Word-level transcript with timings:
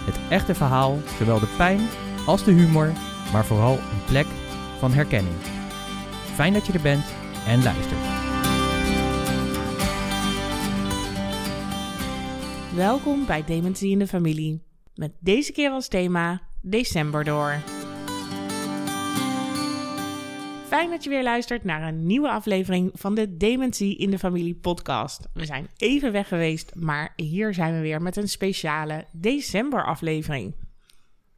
het 0.00 0.18
echte 0.28 0.54
verhaal, 0.54 0.98
zowel 1.18 1.40
de 1.40 1.54
pijn 1.56 1.80
als 2.26 2.44
de 2.44 2.52
humor, 2.52 2.92
maar 3.32 3.44
vooral 3.44 3.72
een 3.72 4.04
plek 4.06 4.26
van 4.78 4.92
herkenning. 4.92 5.36
Fijn 6.34 6.52
dat 6.52 6.66
je 6.66 6.72
er 6.72 6.80
bent 6.80 7.04
en 7.46 7.62
luistert. 7.62 8.00
Welkom 12.74 13.26
bij 13.26 13.44
Dementie 13.44 13.90
in 13.90 13.98
de 13.98 14.06
Familie. 14.06 14.62
Met 14.94 15.12
deze 15.18 15.52
keer 15.52 15.70
als 15.70 15.88
thema 15.88 16.40
December 16.62 17.24
door. 17.24 17.79
Fijn 20.80 20.92
dat 20.92 21.04
je 21.04 21.10
weer 21.10 21.22
luistert 21.22 21.64
naar 21.64 21.82
een 21.82 22.06
nieuwe 22.06 22.30
aflevering 22.30 22.90
van 22.94 23.14
de 23.14 23.36
Dementie 23.36 23.96
in 23.96 24.10
de 24.10 24.18
Familie 24.18 24.54
podcast. 24.54 25.28
We 25.32 25.44
zijn 25.44 25.68
even 25.76 26.12
weg 26.12 26.28
geweest, 26.28 26.74
maar 26.74 27.12
hier 27.16 27.54
zijn 27.54 27.74
we 27.74 27.80
weer 27.80 28.02
met 28.02 28.16
een 28.16 28.28
speciale 28.28 29.04
december 29.12 29.84
aflevering. 29.84 30.54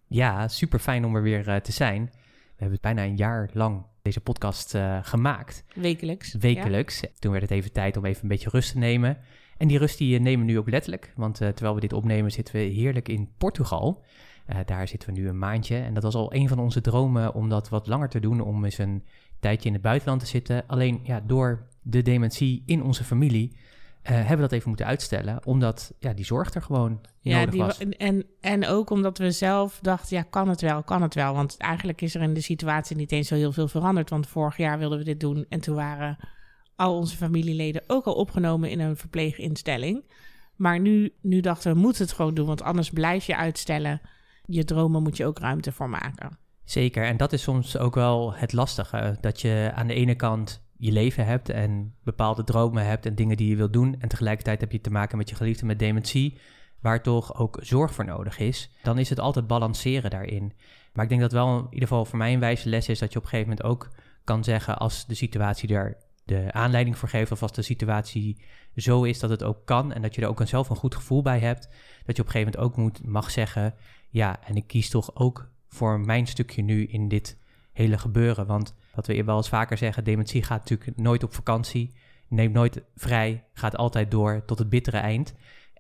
Ja, 0.07 0.49
super 0.49 0.79
fijn 0.79 1.05
om 1.05 1.17
er 1.17 1.23
weer 1.23 1.49
uh, 1.49 1.57
te 1.57 1.73
zijn. 1.73 2.11
We 2.45 2.57
hebben 2.57 2.79
bijna 2.81 3.05
een 3.05 3.17
jaar 3.17 3.51
lang 3.53 3.87
deze 4.03 4.21
podcast 4.21 4.75
uh, 4.75 4.99
gemaakt. 5.03 5.65
Wekelijks. 5.75 6.35
Wekelijks. 6.35 7.01
Ja. 7.01 7.09
Toen 7.19 7.31
werd 7.31 7.43
het 7.43 7.53
even 7.53 7.73
tijd 7.73 7.97
om 7.97 8.05
even 8.05 8.23
een 8.23 8.29
beetje 8.29 8.51
rust 8.51 8.73
te 8.73 8.79
nemen. 8.79 9.19
En 9.57 9.69
die 9.69 9.79
rust 9.79 9.99
die 9.99 10.21
nemen 10.21 10.47
we 10.47 10.53
nu 10.53 10.59
ook 10.59 10.71
letterlijk. 10.71 11.13
Want 11.17 11.41
uh, 11.41 11.49
terwijl 11.49 11.75
we 11.75 11.81
dit 11.81 11.93
opnemen 11.93 12.31
zitten 12.31 12.55
we 12.55 12.61
heerlijk 12.61 13.09
in 13.09 13.29
Portugal. 13.39 14.05
Uh, 14.51 14.57
daar 14.67 14.89
zitten 14.89 15.15
we 15.15 15.21
nu 15.21 15.29
een 15.29 15.39
maandje. 15.39 15.77
En 15.77 15.95
dat 15.95 16.03
was 16.03 16.15
al 16.15 16.35
een 16.35 16.49
van 16.49 16.59
onze 16.59 16.81
dromen 16.81 17.35
om 17.35 17.49
dat 17.49 17.69
wat 17.69 17.87
langer 17.87 18.09
te 18.09 18.21
doen. 18.21 18.41
Om 18.41 18.65
eens 18.65 18.79
een 18.79 19.05
tijdje 19.43 19.69
in 19.69 19.75
het 19.75 19.83
buitenland 19.83 20.21
te 20.21 20.27
zitten. 20.27 20.65
Alleen 20.67 21.01
ja, 21.03 21.21
door 21.27 21.67
de 21.83 22.03
dementie 22.03 22.63
in 22.67 22.83
onze 22.83 23.05
familie 23.05 23.51
uh, 23.53 24.11
hebben 24.11 24.37
we 24.37 24.43
dat 24.43 24.53
even 24.53 24.69
moeten 24.69 24.87
uitstellen. 24.87 25.47
Omdat 25.47 25.95
ja, 25.99 26.13
die 26.13 26.25
zorg 26.25 26.55
er 26.55 26.63
gewoon 26.63 27.01
ja, 27.21 27.37
nodig 27.37 27.51
die, 27.51 27.63
was. 27.63 27.79
En, 27.79 28.25
en 28.41 28.67
ook 28.67 28.91
omdat 28.91 29.19
we 29.19 29.31
zelf 29.31 29.79
dachten, 29.83 30.17
ja, 30.17 30.23
kan 30.23 30.49
het 30.49 30.61
wel, 30.61 30.83
kan 30.83 31.03
het 31.03 31.15
wel. 31.15 31.35
Want 31.35 31.57
eigenlijk 31.57 32.01
is 32.01 32.15
er 32.15 32.23
in 32.23 32.35
de 32.35 32.41
situatie 32.41 32.97
niet 32.97 33.13
eens 33.13 33.29
zo 33.29 33.35
heel 33.35 33.53
veel 33.53 33.69
veranderd. 33.69 34.11
Want 34.11 34.27
vorig 34.27 34.57
jaar 34.57 34.79
wilden 34.79 34.99
we 34.99 35.05
dit 35.05 35.21
doen 35.21 35.47
en 35.49 35.61
toen 35.61 35.75
waren 35.75 36.17
al 36.77 36.97
onze 36.97 37.17
familieleden 37.17 37.83
ook 37.87 38.05
al 38.05 38.15
opgenomen 38.15 38.71
in 38.71 38.81
een 38.81 38.97
verpleeginstelling. 38.97 40.05
Maar 40.57 40.81
nu, 40.81 41.13
nu 41.21 41.41
dachten 41.41 41.73
we, 41.73 41.79
moeten 41.79 42.03
het 42.03 42.13
gewoon 42.13 42.35
doen, 42.35 42.47
want 42.47 42.63
anders 42.63 42.91
blijf 42.91 43.25
je 43.25 43.37
uitstellen. 43.37 44.01
Je 44.45 44.65
dromen 44.65 45.03
moet 45.03 45.17
je 45.17 45.27
ook 45.27 45.39
ruimte 45.39 45.73
voor 45.73 45.89
maken. 45.89 46.39
Zeker, 46.73 47.05
en 47.05 47.17
dat 47.17 47.33
is 47.33 47.43
soms 47.43 47.79
ook 47.79 47.95
wel 47.95 48.35
het 48.35 48.53
lastige. 48.53 49.17
Dat 49.21 49.41
je 49.41 49.71
aan 49.75 49.87
de 49.87 49.95
ene 49.95 50.15
kant 50.15 50.63
je 50.77 50.93
leven 50.93 51.27
hebt 51.27 51.49
en 51.49 51.95
bepaalde 52.05 52.45
dromen 52.45 52.87
hebt 52.87 53.07
en 53.07 53.15
dingen 53.15 53.37
die 53.37 53.49
je 53.49 53.57
wilt 53.57 53.73
doen. 53.73 53.97
En 53.99 54.09
tegelijkertijd 54.09 54.61
heb 54.61 54.73
je 54.73 54.81
te 54.81 54.91
maken 54.91 55.19
met 55.19 55.29
je 55.29 55.35
geliefde 55.35 55.67
met 55.67 55.79
dementie, 55.79 56.39
waar 56.81 57.03
toch 57.03 57.35
ook 57.35 57.59
zorg 57.61 57.95
voor 57.95 58.05
nodig 58.05 58.39
is. 58.39 58.71
Dan 58.83 58.99
is 58.99 59.09
het 59.09 59.21
altijd 59.21 59.47
balanceren 59.47 60.11
daarin. 60.11 60.53
Maar 60.93 61.05
ik 61.05 61.11
denk 61.11 61.21
dat 61.21 61.33
wel 61.33 61.59
in 61.59 61.65
ieder 61.65 61.89
geval 61.89 62.05
voor 62.05 62.19
mij 62.19 62.33
een 62.33 62.41
wijze 62.41 62.69
les 62.69 62.89
is 62.89 62.99
dat 62.99 63.13
je 63.13 63.19
op 63.19 63.25
een 63.25 63.31
gegeven 63.31 63.51
moment 63.51 63.69
ook 63.69 63.89
kan 64.25 64.45
zeggen 64.45 64.79
als 64.79 65.07
de 65.07 65.15
situatie 65.15 65.75
er 65.75 65.97
de 66.25 66.53
aanleiding 66.53 66.99
voor 66.99 67.09
geeft 67.09 67.33
of 67.33 67.43
als 67.43 67.53
de 67.53 67.63
situatie 67.63 68.43
zo 68.77 69.03
is 69.03 69.19
dat 69.19 69.31
het 69.31 69.43
ook 69.43 69.67
kan 69.67 69.93
en 69.93 70.03
dat 70.03 70.15
je 70.15 70.23
er 70.23 70.29
ook 70.29 70.43
zelf 70.45 70.69
een 70.69 70.77
goed 70.77 70.95
gevoel 70.95 71.23
bij 71.23 71.39
hebt, 71.39 71.69
dat 72.05 72.17
je 72.17 72.23
op 72.23 72.29
een 72.29 72.33
gegeven 72.33 72.53
moment 72.53 72.57
ook 72.57 72.77
moet, 72.77 73.07
mag 73.07 73.31
zeggen, 73.31 73.75
ja, 74.09 74.41
en 74.45 74.57
ik 74.57 74.67
kies 74.67 74.91
toch 74.91 75.11
ook 75.15 75.52
voor 75.73 76.01
mijn 76.01 76.27
stukje 76.27 76.63
nu 76.63 76.85
in 76.85 77.09
dit 77.09 77.39
hele 77.73 77.99
gebeuren. 77.99 78.47
Want 78.47 78.75
wat 78.95 79.07
we 79.07 79.25
wel 79.25 79.37
eens 79.37 79.49
vaker 79.49 79.79
zeggen, 79.79 80.05
dementie 80.05 80.43
gaat 80.43 80.59
natuurlijk 80.59 80.99
nooit 80.99 81.23
op 81.23 81.35
vakantie, 81.35 81.95
neemt 82.29 82.55
nooit 82.55 82.83
vrij, 82.95 83.45
gaat 83.53 83.77
altijd 83.77 84.11
door 84.11 84.43
tot 84.47 84.59
het 84.59 84.69
bittere 84.69 84.97
eind. 84.97 85.35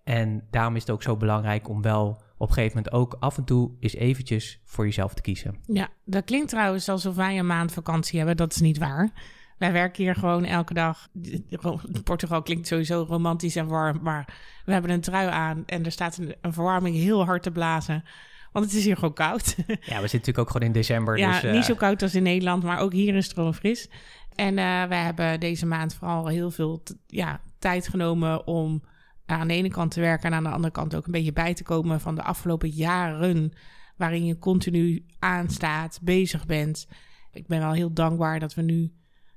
En 0.05 0.47
daarom 0.51 0.75
is 0.77 0.81
het 0.81 0.91
ook 0.91 1.03
zo 1.03 1.17
belangrijk 1.17 1.69
om 1.69 1.83
wel 1.83 2.23
op 2.37 2.49
een 2.49 2.55
gegeven 2.55 2.77
moment 2.77 2.95
ook 2.95 3.17
af 3.21 3.37
en 3.37 3.45
toe 3.45 3.71
eens 3.81 3.95
eventjes 3.95 4.61
voor 4.65 4.85
jezelf 4.85 5.15
te 5.15 5.23
kiezen. 5.23 5.57
Ja, 5.67 5.89
dat 6.05 6.25
klinkt 6.25 6.49
trouwens 6.49 6.89
alsof 6.89 7.15
wij 7.15 7.39
een 7.39 7.47
maand 7.47 7.73
vakantie 7.73 8.19
hebben. 8.19 8.37
Dat 8.37 8.53
is 8.53 8.61
niet 8.61 8.79
waar. 8.79 9.11
Wij 9.59 9.73
werken 9.73 10.03
hier 10.03 10.15
gewoon 10.15 10.45
elke 10.45 10.75
dag. 10.75 11.09
Portugal 12.05 12.43
klinkt 12.43 12.67
sowieso 12.67 13.05
romantisch 13.09 13.57
en 13.57 13.67
warm, 13.67 13.99
maar 14.03 14.35
we 14.65 14.73
hebben 14.73 14.91
een 14.91 15.01
trui 15.01 15.29
aan 15.29 15.63
en 15.67 15.85
er 15.85 15.93
staat 15.93 16.19
een 16.41 16.53
verwarming 16.53 16.97
heel 16.97 17.25
hard 17.25 17.43
te 17.43 17.51
blazen. 17.51 18.05
Want 18.53 18.65
het 18.65 18.75
is 18.75 18.85
hier 18.85 18.95
gewoon 18.95 19.15
koud. 19.15 19.55
Ja, 19.57 19.75
we 19.75 19.77
zitten 19.77 19.99
natuurlijk 20.01 20.39
ook 20.39 20.51
gewoon 20.51 20.67
in 20.67 20.73
december. 20.73 21.19
Ja, 21.19 21.33
dus, 21.33 21.45
uh... 21.45 21.53
niet 21.53 21.65
zo 21.65 21.75
koud 21.75 22.03
als 22.03 22.15
in 22.15 22.23
Nederland, 22.23 22.63
maar 22.63 22.79
ook 22.79 22.93
hier 22.93 23.15
is 23.15 23.25
het 23.25 23.35
gewoon 23.35 23.55
fris. 23.55 23.89
En 24.35 24.49
uh, 24.49 24.85
wij 24.85 25.03
hebben 25.03 25.41
deze 25.41 25.67
maand 25.67 25.95
vooral 25.95 26.27
heel 26.27 26.51
veel 26.51 26.83
ja, 27.07 27.41
tijd 27.59 27.89
genomen 27.89 28.47
om 28.47 28.83
aan 29.27 29.49
de 29.49 29.55
ene 29.55 29.69
kant 29.69 29.91
te 29.91 30.01
werken 30.01 30.31
en 30.31 30.37
aan 30.37 30.43
de 30.43 30.51
andere 30.51 30.73
kant 30.73 30.95
ook 30.95 31.07
een 31.07 31.13
beetje 31.13 31.33
bij 31.33 31.55
te 31.55 31.63
komen 31.63 32.01
van 32.01 32.15
de 32.15 32.23
afgelopen 32.23 32.69
jaren 32.69 33.53
waarin 33.97 34.27
je 34.27 34.39
continu 34.39 35.07
aanstaat, 35.19 35.99
bezig 36.03 36.47
bent. 36.47 36.87
Ik 37.33 37.47
ben 37.47 37.61
wel 37.61 37.73
heel 37.73 37.93
dankbaar 37.93 38.41
dat 38.41 38.55
we 38.55 38.63
nu 38.63 38.93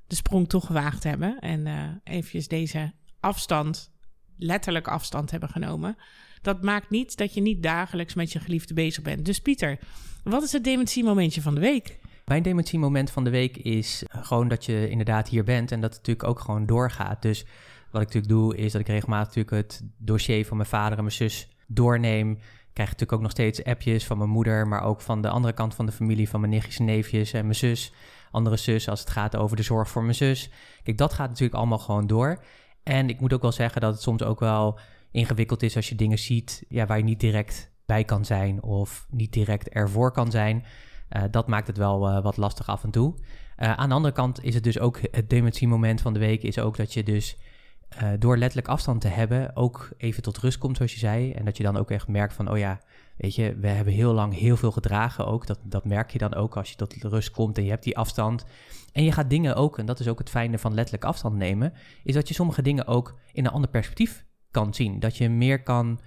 de 0.07 0.15
sprong 0.15 0.49
toch 0.49 0.65
gewaagd 0.65 1.03
hebben 1.03 1.39
en 1.39 1.65
uh, 1.65 1.89
eventjes 2.03 2.47
deze 2.47 2.93
afstand, 3.19 3.91
letterlijk 4.37 4.87
afstand 4.87 5.31
hebben 5.31 5.49
genomen. 5.49 5.97
Dat 6.45 6.61
maakt 6.61 6.89
niet 6.89 7.17
dat 7.17 7.33
je 7.33 7.41
niet 7.41 7.63
dagelijks 7.63 8.13
met 8.13 8.31
je 8.31 8.39
geliefde 8.39 8.73
bezig 8.73 9.03
bent. 9.03 9.25
Dus 9.25 9.39
Pieter, 9.39 9.79
wat 10.23 10.43
is 10.43 10.51
het 10.51 10.63
dementiemomentje 10.63 11.41
van 11.41 11.55
de 11.55 11.61
week? 11.61 11.97
Mijn 12.25 12.43
dementiemoment 12.43 13.11
van 13.11 13.23
de 13.23 13.29
week 13.29 13.57
is 13.57 14.03
gewoon 14.09 14.47
dat 14.47 14.65
je 14.65 14.89
inderdaad 14.89 15.29
hier 15.29 15.43
bent 15.43 15.71
en 15.71 15.81
dat 15.81 15.89
het 15.89 15.99
natuurlijk 15.99 16.29
ook 16.29 16.39
gewoon 16.39 16.65
doorgaat. 16.65 17.21
Dus 17.21 17.45
wat 17.91 18.01
ik 18.01 18.07
natuurlijk 18.07 18.27
doe, 18.27 18.57
is 18.57 18.71
dat 18.71 18.81
ik 18.81 18.87
regelmatig 18.87 19.35
natuurlijk 19.35 19.69
het 19.69 19.83
dossier 19.97 20.45
van 20.45 20.57
mijn 20.57 20.69
vader 20.69 20.97
en 20.97 21.03
mijn 21.03 21.15
zus 21.15 21.47
doorneem. 21.67 22.35
Krijg 22.73 22.89
natuurlijk 22.89 23.11
ook 23.11 23.21
nog 23.21 23.31
steeds 23.31 23.63
appjes 23.63 24.05
van 24.05 24.17
mijn 24.17 24.29
moeder, 24.29 24.67
maar 24.67 24.83
ook 24.83 25.01
van 25.01 25.21
de 25.21 25.29
andere 25.29 25.53
kant 25.53 25.75
van 25.75 25.85
de 25.85 25.91
familie, 25.91 26.29
van 26.29 26.39
mijn 26.39 26.51
nichtjes 26.51 26.79
en 26.79 26.85
neefjes 26.85 27.33
en 27.33 27.43
mijn 27.43 27.55
zus. 27.55 27.93
Andere 28.31 28.57
zus 28.57 28.89
als 28.89 28.99
het 28.99 29.09
gaat 29.09 29.35
over 29.35 29.57
de 29.57 29.63
zorg 29.63 29.89
voor 29.89 30.03
mijn 30.03 30.15
zus. 30.15 30.49
Kijk, 30.83 30.97
dat 30.97 31.13
gaat 31.13 31.29
natuurlijk 31.29 31.57
allemaal 31.57 31.79
gewoon 31.79 32.07
door. 32.07 32.43
En 32.83 33.09
ik 33.09 33.19
moet 33.19 33.33
ook 33.33 33.41
wel 33.41 33.51
zeggen 33.51 33.81
dat 33.81 33.93
het 33.93 34.01
soms 34.01 34.23
ook 34.23 34.39
wel 34.39 34.79
ingewikkeld 35.15 35.63
is 35.63 35.75
als 35.75 35.89
je 35.89 35.95
dingen 35.95 36.19
ziet 36.19 36.65
ja, 36.69 36.85
waar 36.85 36.97
je 36.97 37.03
niet 37.03 37.19
direct 37.19 37.71
bij 37.85 38.03
kan 38.03 38.25
zijn 38.25 38.63
of 38.63 39.07
niet 39.09 39.33
direct 39.33 39.69
ervoor 39.69 40.11
kan 40.11 40.31
zijn. 40.31 40.63
Uh, 41.09 41.23
dat 41.31 41.47
maakt 41.47 41.67
het 41.67 41.77
wel 41.77 42.09
uh, 42.09 42.23
wat 42.23 42.37
lastig 42.37 42.67
af 42.67 42.83
en 42.83 42.91
toe. 42.91 43.13
Uh, 43.57 43.73
aan 43.73 43.89
de 43.89 43.95
andere 43.95 44.13
kant 44.13 44.43
is 44.43 44.53
het 44.53 44.63
dus 44.63 44.79
ook 44.79 44.99
het 45.11 45.29
dementiemoment 45.29 46.01
van 46.01 46.13
de 46.13 46.19
week 46.19 46.43
is 46.43 46.59
ook 46.59 46.77
dat 46.77 46.93
je 46.93 47.03
dus 47.03 47.37
door 48.19 48.37
letterlijk 48.37 48.67
afstand 48.67 49.01
te 49.01 49.07
hebben 49.07 49.55
ook 49.55 49.89
even 49.97 50.23
tot 50.23 50.37
rust 50.37 50.57
komt 50.57 50.77
zoals 50.77 50.93
je 50.93 50.99
zei. 50.99 51.31
En 51.31 51.45
dat 51.45 51.57
je 51.57 51.63
dan 51.63 51.77
ook 51.77 51.91
echt 51.91 52.07
merkt 52.07 52.33
van 52.33 52.51
oh 52.51 52.57
ja, 52.57 52.79
weet 53.17 53.35
je, 53.35 53.55
we 53.59 53.67
hebben 53.67 53.93
heel 53.93 54.13
lang 54.13 54.37
heel 54.37 54.57
veel 54.57 54.71
gedragen 54.71 55.25
ook. 55.27 55.47
Dat, 55.47 55.59
dat 55.63 55.85
merk 55.85 56.11
je 56.11 56.17
dan 56.17 56.33
ook 56.33 56.57
als 56.57 56.69
je 56.69 56.75
tot 56.75 56.93
rust 56.93 57.31
komt 57.31 57.57
en 57.57 57.63
je 57.63 57.69
hebt 57.69 57.83
die 57.83 57.97
afstand. 57.97 58.45
En 58.91 59.03
je 59.03 59.11
gaat 59.11 59.29
dingen 59.29 59.55
ook, 59.55 59.77
en 59.77 59.85
dat 59.85 59.99
is 59.99 60.07
ook 60.07 60.19
het 60.19 60.29
fijne 60.29 60.57
van 60.57 60.73
letterlijk 60.73 61.05
afstand 61.05 61.35
nemen, 61.35 61.73
is 62.03 62.13
dat 62.13 62.27
je 62.27 62.33
sommige 62.33 62.61
dingen 62.61 62.87
ook 62.87 63.19
in 63.31 63.45
een 63.45 63.51
ander 63.51 63.69
perspectief 63.69 64.25
kan 64.55 64.73
zien. 64.73 64.99
Dat 64.99 65.17
je 65.17 65.29
meer 65.29 65.63
kan, 65.63 65.99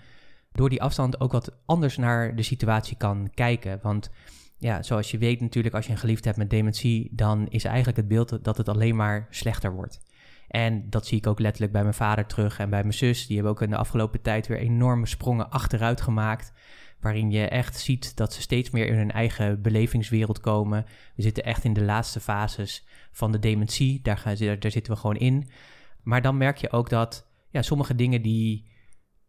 door 0.53 0.69
die 0.69 0.83
afstand 0.83 1.21
ook 1.21 1.33
wat 1.33 1.53
anders 1.67 1.97
naar 1.97 2.37
de 2.37 2.43
situatie 2.43 2.97
kan 2.97 3.31
kijken. 3.35 3.79
Want 3.83 4.11
ja, 4.59 4.83
zoals 4.83 5.11
je 5.11 5.19
weet 5.19 5.41
natuurlijk, 5.41 5.75
als 5.75 5.87
je 5.87 5.93
een 5.93 5.99
geliefde 5.99 6.27
hebt 6.27 6.39
met 6.39 6.51
dementie, 6.51 7.09
dan 7.13 7.49
is 7.49 7.65
eigenlijk 7.65 7.97
het 7.97 8.09
beeld 8.09 8.45
dat 8.45 8.57
het 8.57 8.69
alleen 8.69 8.97
maar 8.97 9.27
slechter 9.31 9.73
wordt. 9.73 10.01
En 10.49 10.91
dat 10.91 11.07
zie 11.07 11.19
ik 11.19 11.27
ook 11.27 11.39
letterlijk 11.39 11.73
bij 11.73 11.83
mijn 11.83 11.95
vader 11.95 12.27
terug 12.27 12.59
en 12.59 12.71
bij 12.71 12.81
mijn 12.81 12.95
zus. 12.95 13.27
Die 13.27 13.35
hebben 13.35 13.53
ook 13.53 13.63
in 13.63 13.71
de 13.71 13.77
afgelopen 13.77 14.23
tijd 14.23 14.47
weer 14.47 14.59
enorme 14.59 15.07
sprongen 15.07 15.51
achteruit 15.51 16.01
gemaakt. 16.01 16.53
Waarin 17.01 17.31
je 17.31 17.49
echt 17.49 17.79
ziet 17.79 18.17
dat 18.17 18.33
ze 18.33 18.41
steeds 18.41 18.71
meer 18.71 18.87
in 18.87 18.97
hun 18.97 19.11
eigen 19.11 19.63
belevingswereld 19.63 20.41
komen. 20.41 20.87
We 21.15 21.23
zitten 21.23 21.45
echt 21.45 21.65
in 21.65 21.73
de 21.73 21.85
laatste 21.85 22.21
fases 22.21 22.87
van 23.11 23.33
de 23.33 23.39
dementie. 23.39 24.01
Daar, 24.03 24.19
gaan, 24.19 24.37
daar 24.37 24.71
zitten 24.71 24.93
we 24.93 24.99
gewoon 24.99 25.17
in. 25.17 25.51
Maar 26.03 26.23
dan 26.23 26.37
merk 26.37 26.57
je 26.57 26.71
ook 26.71 26.91
dat 26.91 27.28
ja, 27.51 27.63
sommige 27.63 27.95
dingen 27.95 28.23
die 28.23 28.67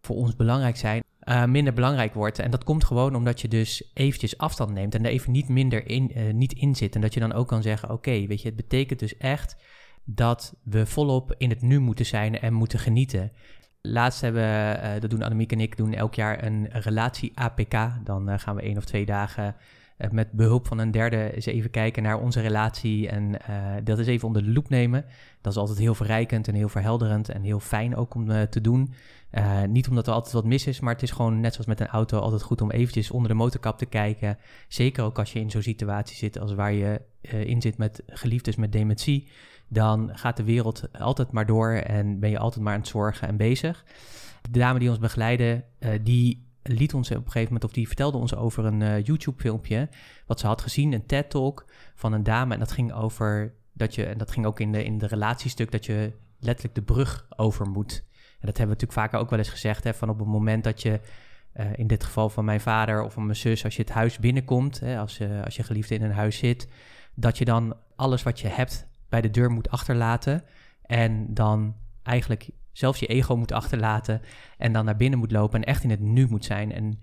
voor 0.02 0.16
ons 0.16 0.36
belangrijk 0.36 0.78
zijn, 0.78 1.04
uh, 1.24 1.46
minder 1.46 1.74
belangrijk 1.74 2.14
wordt. 2.14 2.40
En 2.40 2.52
dat 2.52 2.64
komt 2.64 2.84
gewoon 2.84 3.16
omdat 3.16 3.42
je 3.42 3.48
dus 3.48 3.92
eventjes 3.94 4.38
afstand 4.38 4.72
neemt 4.72 4.96
en 4.96 5.06
er 5.06 5.12
even 5.12 5.32
niet 5.32 5.50
minder 5.50 5.88
in, 5.90 6.12
uh, 6.18 6.34
niet 6.34 6.54
in 6.54 6.76
zit. 6.76 6.96
En 6.96 7.02
dat 7.02 7.14
je 7.14 7.20
dan 7.20 7.34
ook 7.34 7.48
kan 7.48 7.62
zeggen, 7.62 7.90
oké, 7.90 8.26
weet 8.28 8.42
je, 8.42 8.48
het 8.48 8.58
betekent 8.58 9.00
dus 9.00 9.18
echt 9.18 9.56
dat 10.04 10.56
we 10.64 10.86
volop 10.86 11.36
in 11.38 11.50
het 11.50 11.62
nu 11.62 11.80
moeten 11.80 12.06
zijn 12.06 12.40
en 12.40 12.54
moeten 12.54 12.80
genieten. 12.80 13.32
Laatst 13.82 14.22
hebben 14.22 14.42
we, 14.42 15.00
dat 15.00 15.10
doen 15.10 15.22
Annemiek 15.22 15.52
en 15.52 15.60
ik, 15.60 15.78
doen 15.78 15.94
elk 15.94 16.16
jaar 16.16 16.44
een 16.44 16.68
relatie-APK. 16.72 17.76
Dan 18.04 18.40
gaan 18.40 18.56
we 18.56 18.62
één 18.62 18.78
of 18.78 18.86
twee 18.86 19.06
dagen 19.06 19.56
met 20.12 20.32
behulp 20.32 20.68
van 20.68 20.80
een 20.80 20.92
derde 20.92 21.36
eens 21.36 21.46
even 21.46 21.70
kijken 21.70 22.04
naar 22.04 22.20
onze 22.20 22.42
relatie 22.42 23.10
en 23.10 23.38
dat 23.84 24.00
is 24.00 24.08
even 24.08 24.28
onder 24.28 24.44
de 24.44 24.52
loep 24.52 24.70
nemen. 24.70 25.06
Dat 25.42 25.52
is 25.52 25.60
altijd 25.60 25.78
heel 25.78 25.96
verrijkend 25.96 26.48
en 26.48 26.56
heel 26.56 26.70
verhelderend 26.70 27.30
en 27.30 27.42
heel 27.42 27.60
fijn 27.60 27.96
ook 27.96 28.16
om 28.16 28.28
te 28.50 28.62
doen. 28.62 28.94
Niet 29.68 29.90
omdat 29.90 30.08
er 30.08 30.14
altijd 30.14 30.34
wat 30.34 30.46
mis 30.46 30.68
is, 30.68 30.80
maar 30.80 30.94
het 30.94 31.04
is 31.04 31.12
gewoon 31.12 31.40
net 31.40 31.52
zoals 31.52 31.68
met 31.68 31.80
een 31.80 31.88
auto 31.88 32.20
altijd 32.20 32.42
goed 32.42 32.62
om 32.62 32.72
eventjes 32.72 33.12
onder 33.12 33.30
de 33.30 33.36
motorkap 33.36 33.78
te 33.78 33.86
kijken. 33.86 34.38
Zeker 34.68 35.04
ook 35.04 35.20
als 35.20 35.34
je 35.34 35.40
in 35.40 35.52
zo'n 35.52 35.62
situatie 35.62 36.16
zit 36.16 36.40
als 36.40 36.54
waar 36.54 36.74
je 36.74 37.02
in 37.22 37.62
zit 37.62 37.78
met 37.78 38.04
geliefdes 38.08 38.56
met 38.56 38.72
dementie. 38.72 39.28
Dan 39.68 40.10
gaat 40.14 40.38
de 40.38 40.44
wereld 40.44 40.84
altijd 40.92 41.32
maar 41.32 41.46
door 41.46 41.72
en 41.72 42.20
ben 42.20 42.30
je 42.30 42.40
altijd 42.40 42.64
maar 42.64 42.74
aan 42.74 42.80
het 42.80 42.90
zorgen 42.90 43.28
en 43.28 43.38
bezig. 43.38 43.86
De 44.52 44.60
dame 44.60 44.80
die 44.80 44.90
ons 44.90 45.00
begeleidde, 45.00 45.64
uh, 45.80 45.90
die 46.04 46.49
liet 46.74 46.94
ons 46.94 47.10
op 47.10 47.16
een 47.16 47.24
gegeven 47.24 47.54
moment, 47.54 47.64
of 47.64 47.72
die 47.72 47.88
vertelde 47.88 48.18
ons 48.18 48.36
over 48.36 48.66
een 48.66 49.02
YouTube-filmpje. 49.02 49.90
Wat 50.26 50.40
ze 50.40 50.48
had 50.48 50.62
gezien, 50.62 50.94
een 50.94 51.06
TED-talk 51.06 51.66
van 51.96 52.14
een 52.14 52.24
dame. 52.24 52.54
En 52.54 52.60
dat 52.60 52.72
ging 52.72 52.94
over 52.94 53.54
dat 53.74 53.96
je, 53.96 54.06
en 54.06 54.18
dat 54.18 54.32
ging 54.32 54.46
ook 54.46 54.60
in 54.60 54.72
de, 54.72 54.84
in 54.84 54.98
de 54.98 55.08
relatiestuk, 55.08 55.72
dat 55.72 55.86
je 55.86 56.14
letterlijk 56.40 56.76
de 56.76 56.94
brug 56.94 57.28
over 57.36 57.70
moet. 57.70 58.04
En 58.40 58.48
dat 58.48 58.58
hebben 58.58 58.76
we 58.76 58.82
natuurlijk 58.82 59.00
vaker 59.00 59.20
ook 59.20 59.30
wel 59.30 59.40
eens 59.40 59.50
gezegd, 59.50 59.84
hè, 59.84 59.94
van 59.94 60.10
op 60.10 60.20
het 60.20 60.28
moment 60.28 60.64
dat 60.64 60.82
je, 60.82 61.00
uh, 61.56 61.66
in 61.76 61.88
dit 61.88 62.04
geval 62.04 62.30
van 62.30 62.46
mijn 62.46 62.62
vader 62.62 63.04
of 63.04 63.14
van 63.14 63.26
mijn 63.26 63.38
zus, 63.38 63.64
als 63.64 63.76
je 63.76 63.82
het 63.82 63.92
huis 63.92 64.20
binnenkomt, 64.20 64.80
hè, 64.80 65.00
als, 65.00 65.20
uh, 65.20 65.44
als 65.44 65.56
je 65.56 65.64
geliefde 65.64 65.96
in 65.96 66.04
een 66.04 66.12
huis 66.12 66.38
zit, 66.38 66.68
dat 67.14 67.38
je 67.38 67.46
dan 67.46 67.78
alles 67.96 68.24
wat 68.24 68.40
je 68.40 68.48
hebt 68.48 68.88
bij 69.10 69.22
de 69.22 69.30
deur 69.30 69.52
moet 69.52 69.70
achterlaten 69.70 70.44
en 70.82 71.34
dan 71.34 71.76
eigenlijk 72.04 72.50
zelfs 72.72 73.00
je 73.00 73.08
ego 73.08 73.36
moet 73.36 73.52
achterlaten 73.52 74.22
en 74.58 74.74
dan 74.74 74.86
naar 74.86 74.96
binnen 74.96 75.20
moet 75.20 75.32
lopen 75.32 75.60
en 75.60 75.66
echt 75.66 75.84
in 75.84 75.90
het 75.90 76.00
nu 76.00 76.28
moet 76.30 76.46
zijn 76.46 76.72
en 76.72 77.00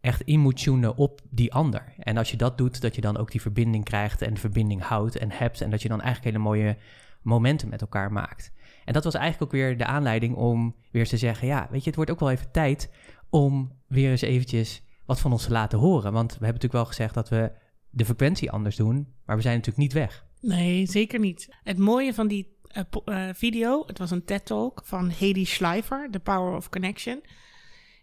echt 0.00 0.20
in 0.20 0.40
moet 0.40 0.62
tunen 0.62 0.96
op 0.96 1.20
die 1.30 1.52
ander. 1.52 1.94
En 1.98 2.16
als 2.16 2.30
je 2.30 2.36
dat 2.36 2.58
doet, 2.58 2.80
dat 2.80 2.94
je 2.94 3.00
dan 3.00 3.16
ook 3.16 3.30
die 3.30 3.40
verbinding 3.40 3.84
krijgt 3.84 4.22
en 4.22 4.36
verbinding 4.36 4.82
houdt 4.82 5.16
en 5.16 5.30
hebt 5.30 5.60
en 5.60 5.70
dat 5.70 5.82
je 5.82 5.88
dan 5.88 6.00
eigenlijk 6.00 6.36
hele 6.36 6.44
mooie 6.44 6.76
momenten 7.22 7.68
met 7.68 7.80
elkaar 7.80 8.12
maakt. 8.12 8.52
En 8.84 8.92
dat 8.92 9.04
was 9.04 9.14
eigenlijk 9.14 9.44
ook 9.44 9.60
weer 9.60 9.78
de 9.78 9.86
aanleiding 9.86 10.34
om 10.34 10.74
weer 10.90 11.06
te 11.06 11.16
zeggen: 11.16 11.46
ja, 11.46 11.68
weet 11.70 11.80
je, 11.80 11.86
het 11.86 11.96
wordt 11.96 12.10
ook 12.10 12.20
wel 12.20 12.30
even 12.30 12.50
tijd 12.50 12.90
om 13.30 13.72
weer 13.86 14.10
eens 14.10 14.20
eventjes 14.20 14.82
wat 15.06 15.20
van 15.20 15.32
ons 15.32 15.44
te 15.44 15.52
laten 15.52 15.78
horen. 15.78 16.12
Want 16.12 16.26
we 16.26 16.44
hebben 16.44 16.46
natuurlijk 16.46 16.72
wel 16.72 16.84
gezegd 16.84 17.14
dat 17.14 17.28
we 17.28 17.52
de 17.90 18.04
frequentie 18.04 18.50
anders 18.50 18.76
doen, 18.76 19.14
maar 19.24 19.36
we 19.36 19.42
zijn 19.42 19.56
natuurlijk 19.56 19.84
niet 19.84 19.92
weg. 19.92 20.26
Nee, 20.40 20.86
zeker 20.86 21.20
niet. 21.20 21.56
Het 21.62 21.78
mooie 21.78 22.14
van 22.14 22.28
die 22.28 22.53
uh, 22.74 23.28
video, 23.32 23.84
het 23.86 23.98
was 23.98 24.10
een 24.10 24.24
TED-talk 24.24 24.80
van 24.84 25.08
Hedy 25.08 25.44
Schleifer, 25.44 26.08
The 26.10 26.20
Power 26.20 26.56
of 26.56 26.68
Connection, 26.68 27.22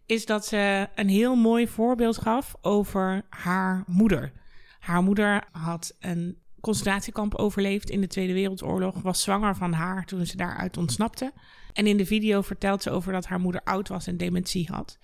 is 0.06 0.26
dat 0.26 0.46
ze 0.46 0.88
een 0.96 1.10
heel 1.10 1.36
mooi 1.36 1.68
voorbeeld 1.68 2.18
gaf 2.18 2.56
over 2.62 3.22
haar 3.30 3.84
moeder. 3.88 4.32
Haar 4.80 5.04
moeder 5.04 5.44
had 5.52 5.96
een 6.00 6.38
concentratiekamp 6.62 7.36
overleefd 7.36 7.90
in 7.90 8.02
de 8.02 8.08
Tweede 8.08 8.34
Wereldoorlog, 8.34 9.02
was 9.02 9.22
zwanger 9.22 9.56
van 9.56 9.74
haar 9.74 10.06
toen 10.06 10.26
ze 10.26 10.38
daaruit 10.38 10.78
ontsnapte. 10.78 11.34
En 11.74 11.88
in 11.88 11.98
de 11.98 12.06
video 12.06 12.42
vertelt 12.42 12.84
ze 12.84 12.90
over 12.90 13.14
dat 13.14 13.26
haar 13.26 13.40
moeder 13.40 13.62
oud 13.64 13.88
was 13.88 14.08
en 14.08 14.18
dementie 14.18 14.68
had. 14.72 14.98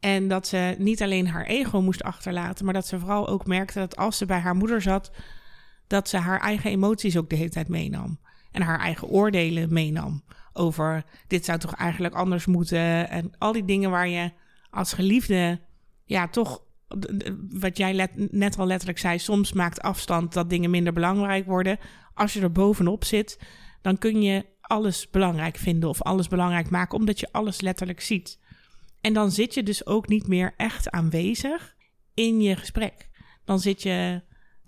En 0.00 0.28
dat 0.28 0.46
ze 0.46 0.74
niet 0.78 1.02
alleen 1.02 1.28
haar 1.28 1.46
ego 1.46 1.80
moest 1.80 2.02
achterlaten, 2.02 2.64
maar 2.64 2.74
dat 2.74 2.86
ze 2.86 2.98
vooral 2.98 3.28
ook 3.28 3.46
merkte 3.46 3.78
dat 3.78 3.96
als 3.96 4.18
ze 4.18 4.26
bij 4.26 4.38
haar 4.38 4.54
moeder 4.54 4.82
zat, 4.82 5.10
dat 5.92 6.08
ze 6.08 6.16
haar 6.16 6.40
eigen 6.40 6.70
emoties 6.70 7.16
ook 7.16 7.30
de 7.30 7.36
hele 7.36 7.50
tijd 7.50 7.68
meenam. 7.68 8.20
En 8.50 8.62
haar 8.62 8.78
eigen 8.78 9.08
oordelen 9.08 9.72
meenam 9.72 10.22
over 10.52 11.04
dit 11.26 11.44
zou 11.44 11.58
toch 11.58 11.74
eigenlijk 11.74 12.14
anders 12.14 12.46
moeten. 12.46 13.10
En 13.10 13.32
al 13.38 13.52
die 13.52 13.64
dingen 13.64 13.90
waar 13.90 14.08
je 14.08 14.32
als 14.70 14.92
geliefde 14.92 15.60
ja, 16.04 16.28
toch 16.28 16.62
wat 17.50 17.76
jij 17.76 18.08
net 18.14 18.58
al 18.58 18.66
letterlijk 18.66 18.98
zei, 18.98 19.18
soms 19.18 19.52
maakt 19.52 19.80
afstand 19.80 20.32
dat 20.32 20.50
dingen 20.50 20.70
minder 20.70 20.92
belangrijk 20.92 21.46
worden. 21.46 21.78
Als 22.14 22.32
je 22.32 22.40
er 22.40 22.52
bovenop 22.52 23.04
zit, 23.04 23.38
dan 23.82 23.98
kun 23.98 24.22
je 24.22 24.46
alles 24.60 25.10
belangrijk 25.10 25.56
vinden 25.56 25.88
of 25.88 26.02
alles 26.02 26.28
belangrijk 26.28 26.70
maken, 26.70 26.98
omdat 26.98 27.20
je 27.20 27.32
alles 27.32 27.60
letterlijk 27.60 28.00
ziet. 28.00 28.38
En 29.00 29.12
dan 29.12 29.30
zit 29.30 29.54
je 29.54 29.62
dus 29.62 29.86
ook 29.86 30.08
niet 30.08 30.26
meer 30.26 30.54
echt 30.56 30.90
aanwezig 30.90 31.76
in 32.14 32.40
je 32.40 32.56
gesprek. 32.56 33.08
Dan 33.44 33.60
zit 33.60 33.82
je 33.82 34.22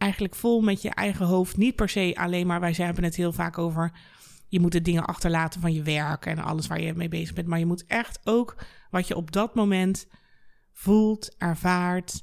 eigenlijk 0.05 0.35
vol 0.35 0.61
met 0.61 0.83
je 0.83 0.91
eigen 0.91 1.27
hoofd. 1.27 1.57
Niet 1.57 1.77
per 1.77 1.89
se 1.89 2.15
alleen 2.17 2.47
maar, 2.47 2.61
wij 2.61 2.73
hebben 2.77 3.05
het 3.05 3.17
heel 3.17 3.33
vaak 3.33 3.59
over. 3.59 3.93
Je 4.49 4.61
moet 4.61 4.73
de 4.73 4.83
dingen 4.83 5.05
achterlaten 5.05 5.61
van 5.61 5.73
je 5.73 5.83
werk 5.83 6.27
en 6.27 6.39
alles 6.39 6.67
waar 6.67 6.81
je 6.81 6.95
mee 6.95 7.09
bezig 7.09 7.35
bent. 7.35 7.47
Maar 7.47 7.59
je 7.59 7.67
moet 7.67 7.87
echt 7.87 8.21
ook 8.25 8.57
wat 8.91 9.09
je 9.09 9.17
op 9.17 9.33
dat 9.33 9.55
moment 9.55 10.07
voelt, 10.73 11.35
ervaart, 11.39 12.23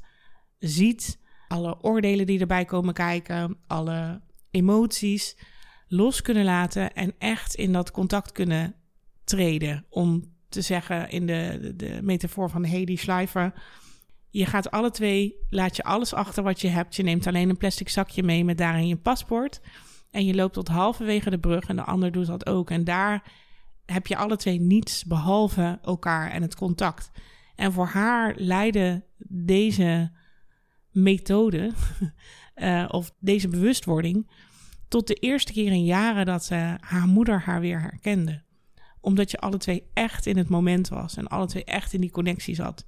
ziet. 0.59 1.19
Alle 1.47 1.81
oordelen 1.81 2.25
die 2.25 2.39
erbij 2.39 2.65
komen 2.65 2.93
kijken, 2.93 3.57
alle 3.67 4.21
emoties 4.51 5.37
los 5.87 6.21
kunnen 6.21 6.43
laten 6.43 6.93
en 6.93 7.13
echt 7.17 7.55
in 7.55 7.71
dat 7.71 7.91
contact 7.91 8.31
kunnen 8.31 8.75
treden. 9.23 9.85
Om 9.89 10.33
te 10.49 10.61
zeggen 10.61 11.09
in 11.09 11.25
de, 11.25 11.73
de, 11.75 11.99
metafoor 12.01 12.49
van 12.49 12.63
Hedy 12.63 12.95
Schleifer. 12.95 13.53
Je 14.31 14.45
gaat 14.45 14.71
alle 14.71 14.91
twee, 14.91 15.35
laat 15.49 15.75
je 15.75 15.83
alles 15.83 16.13
achter 16.13 16.43
wat 16.43 16.61
je 16.61 16.67
hebt. 16.67 16.95
Je 16.95 17.03
neemt 17.03 17.27
alleen 17.27 17.49
een 17.49 17.57
plastic 17.57 17.89
zakje 17.89 18.23
mee 18.23 18.45
met 18.45 18.57
daarin 18.57 18.87
je 18.87 18.95
paspoort. 18.95 19.61
En 20.11 20.25
je 20.25 20.35
loopt 20.35 20.53
tot 20.53 20.67
halverwege 20.67 21.29
de 21.29 21.39
brug 21.39 21.67
en 21.67 21.75
de 21.75 21.83
ander 21.83 22.11
doet 22.11 22.27
dat 22.27 22.45
ook. 22.45 22.69
En 22.69 22.83
daar 22.83 23.31
heb 23.85 24.07
je 24.07 24.17
alle 24.17 24.35
twee 24.35 24.59
niets 24.59 25.05
behalve 25.05 25.79
elkaar 25.81 26.31
en 26.31 26.41
het 26.41 26.55
contact. 26.55 27.11
En 27.55 27.71
voor 27.71 27.87
haar 27.87 28.33
leidde 28.37 29.03
deze 29.27 30.11
methode 30.91 31.71
uh, 32.55 32.85
of 32.99 33.11
deze 33.19 33.47
bewustwording 33.47 34.31
tot 34.87 35.07
de 35.07 35.13
eerste 35.13 35.51
keer 35.51 35.71
in 35.71 35.85
jaren 35.85 36.25
dat 36.25 36.49
uh, 36.51 36.73
haar 36.79 37.07
moeder 37.07 37.41
haar 37.41 37.59
weer 37.59 37.81
herkende. 37.81 38.41
Omdat 39.01 39.31
je 39.31 39.39
alle 39.39 39.57
twee 39.57 39.83
echt 39.93 40.25
in 40.25 40.37
het 40.37 40.49
moment 40.49 40.87
was 40.87 41.17
en 41.17 41.27
alle 41.27 41.47
twee 41.47 41.63
echt 41.63 41.93
in 41.93 42.01
die 42.01 42.11
connectie 42.11 42.55
zat. 42.55 42.85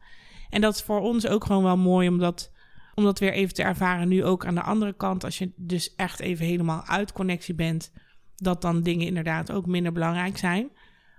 En 0.54 0.62
dat 0.62 0.76
is 0.76 0.82
voor 0.82 1.00
ons 1.00 1.28
ook 1.28 1.46
gewoon 1.46 1.64
wel 1.64 1.78
mooi 1.78 2.08
om 2.08 2.18
dat, 2.18 2.52
om 2.94 3.04
dat 3.04 3.20
weer 3.20 3.34
even 3.34 3.54
te 3.54 3.64
ervaren. 3.64 4.08
Nu 4.08 4.24
ook 4.24 4.46
aan 4.46 4.56
de 4.56 4.62
andere 4.62 4.94
kant, 4.94 5.24
als 5.24 5.38
je 5.38 5.52
dus 5.56 5.96
echt 5.96 6.20
even 6.20 6.46
helemaal 6.46 6.86
uit 6.86 7.12
connectie 7.12 7.54
bent, 7.54 7.92
dat 8.36 8.62
dan 8.62 8.82
dingen 8.82 9.08
inderdaad 9.08 9.52
ook 9.52 9.66
minder 9.66 9.92
belangrijk 9.92 10.38
zijn. 10.38 10.70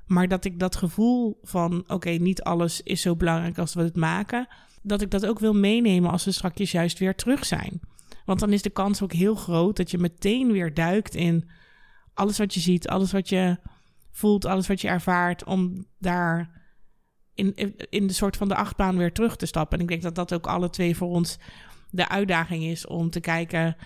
Maar 0.06 0.28
dat 0.28 0.44
ik 0.44 0.58
dat 0.58 0.76
gevoel 0.76 1.38
van, 1.42 1.84
oké, 1.86 2.10
niet 2.10 2.42
alles 2.42 2.82
is 2.82 3.00
zo 3.00 3.16
belangrijk 3.16 3.58
als 3.58 3.74
we 3.74 3.82
het 3.82 3.96
maken, 3.96 4.46
dat 4.82 5.00
ik 5.00 5.10
dat 5.10 5.26
ook 5.26 5.38
wil 5.38 5.54
meenemen 5.54 6.10
als 6.10 6.24
we 6.24 6.30
straks 6.30 6.70
juist 6.70 6.98
weer 6.98 7.14
terug 7.14 7.44
zijn. 7.44 7.80
Want 8.24 8.40
dan 8.40 8.52
is 8.52 8.62
de 8.62 8.70
kans 8.70 9.02
ook 9.02 9.12
heel 9.12 9.34
groot 9.34 9.76
dat 9.76 9.90
je 9.90 9.98
meteen 9.98 10.52
weer 10.52 10.74
duikt 10.74 11.14
in 11.14 11.50
alles 12.14 12.38
wat 12.38 12.54
je 12.54 12.60
ziet, 12.60 12.88
alles 12.88 13.12
wat 13.12 13.28
je 13.28 13.58
voelt, 14.10 14.44
alles 14.44 14.66
wat 14.66 14.80
je 14.80 14.88
ervaart, 14.88 15.44
om 15.44 15.86
daar 15.98 16.62
in, 17.34 17.76
in 17.90 18.06
de 18.06 18.12
soort 18.12 18.36
van 18.36 18.48
de 18.48 18.54
achtbaan 18.54 18.96
weer 18.96 19.12
terug 19.12 19.36
te 19.36 19.46
stappen. 19.46 19.78
En 19.78 19.84
ik 19.84 19.90
denk 19.90 20.02
dat 20.02 20.14
dat 20.14 20.34
ook 20.34 20.46
alle 20.46 20.70
twee 20.70 20.96
voor 20.96 21.08
ons 21.08 21.38
de 21.90 22.08
uitdaging 22.08 22.64
is 22.64 22.86
om 22.86 23.10
te 23.10 23.20
kijken 23.20 23.76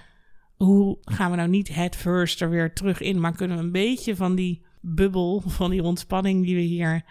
hoe 0.57 0.99
gaan 1.00 1.31
we 1.31 1.37
nou 1.37 1.49
niet 1.49 1.75
het 1.75 1.97
first 1.97 2.40
er 2.40 2.50
weer 2.50 2.73
terug 2.73 3.00
in, 3.00 3.21
maar 3.21 3.33
kunnen 3.33 3.57
we 3.57 3.62
een 3.62 3.73
beetje 3.73 4.17
van 4.17 4.35
die 4.35 4.67
bubbel 4.81 5.43
van 5.47 5.71
die 5.71 5.83
ontspanning 5.83 6.45
die 6.45 6.55
we 6.55 6.61
hier 6.61 7.05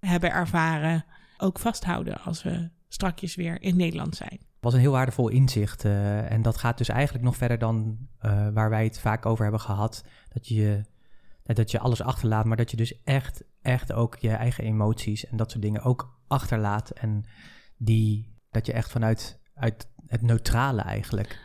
hebben 0.00 0.32
ervaren 0.32 1.04
ook 1.38 1.58
vasthouden 1.58 2.20
als 2.20 2.42
we 2.42 2.70
strakjes 2.88 3.34
weer 3.34 3.62
in 3.62 3.76
Nederland 3.76 4.16
zijn. 4.16 4.40
was 4.60 4.74
een 4.74 4.80
heel 4.80 4.92
waardevol 4.92 5.28
inzicht. 5.28 5.84
Uh, 5.84 6.30
en 6.30 6.42
dat 6.42 6.56
gaat 6.56 6.78
dus 6.78 6.88
eigenlijk 6.88 7.24
nog 7.24 7.36
verder 7.36 7.58
dan 7.58 7.98
uh, 8.22 8.48
waar 8.52 8.70
wij 8.70 8.84
het 8.84 8.98
vaak 8.98 9.26
over 9.26 9.42
hebben 9.42 9.60
gehad. 9.60 10.04
Dat 10.28 10.48
je, 10.48 10.84
dat 11.54 11.70
je 11.70 11.78
alles 11.78 12.02
achterlaat, 12.02 12.44
maar 12.44 12.56
dat 12.56 12.70
je 12.70 12.76
dus 12.76 13.02
echt, 13.02 13.44
echt 13.62 13.92
ook 13.92 14.16
je 14.16 14.30
eigen 14.30 14.64
emoties 14.64 15.26
en 15.26 15.36
dat 15.36 15.50
soort 15.50 15.62
dingen 15.62 15.82
ook 15.82 16.20
achterlaat. 16.26 16.90
En 16.90 17.24
die, 17.76 18.34
dat 18.50 18.66
je 18.66 18.72
echt 18.72 18.90
vanuit 18.90 19.40
uit 19.54 19.88
het 20.06 20.22
neutrale 20.22 20.80
eigenlijk. 20.80 21.38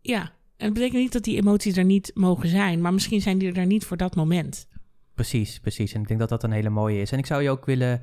Ja, 0.00 0.20
en 0.56 0.64
het 0.64 0.72
betekent 0.72 1.02
niet 1.02 1.12
dat 1.12 1.24
die 1.24 1.36
emoties 1.36 1.76
er 1.76 1.84
niet 1.84 2.10
mogen 2.14 2.48
zijn, 2.48 2.80
maar 2.80 2.92
misschien 2.92 3.20
zijn 3.20 3.38
die 3.38 3.52
er 3.52 3.66
niet 3.66 3.84
voor 3.84 3.96
dat 3.96 4.14
moment. 4.14 4.68
Precies, 5.14 5.60
precies. 5.60 5.92
En 5.92 6.00
ik 6.00 6.08
denk 6.08 6.20
dat 6.20 6.28
dat 6.28 6.42
een 6.42 6.52
hele 6.52 6.70
mooie 6.70 7.00
is. 7.00 7.12
En 7.12 7.18
ik 7.18 7.26
zou 7.26 7.42
je 7.42 7.50
ook 7.50 7.64
willen, 7.64 8.02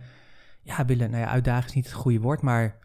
ja, 0.62 0.86
willen, 0.86 1.10
nou 1.10 1.24
ja, 1.24 1.30
uitdagen 1.30 1.70
is 1.70 1.76
niet 1.76 1.86
het 1.86 1.94
goede 1.94 2.20
woord, 2.20 2.42
maar 2.42 2.80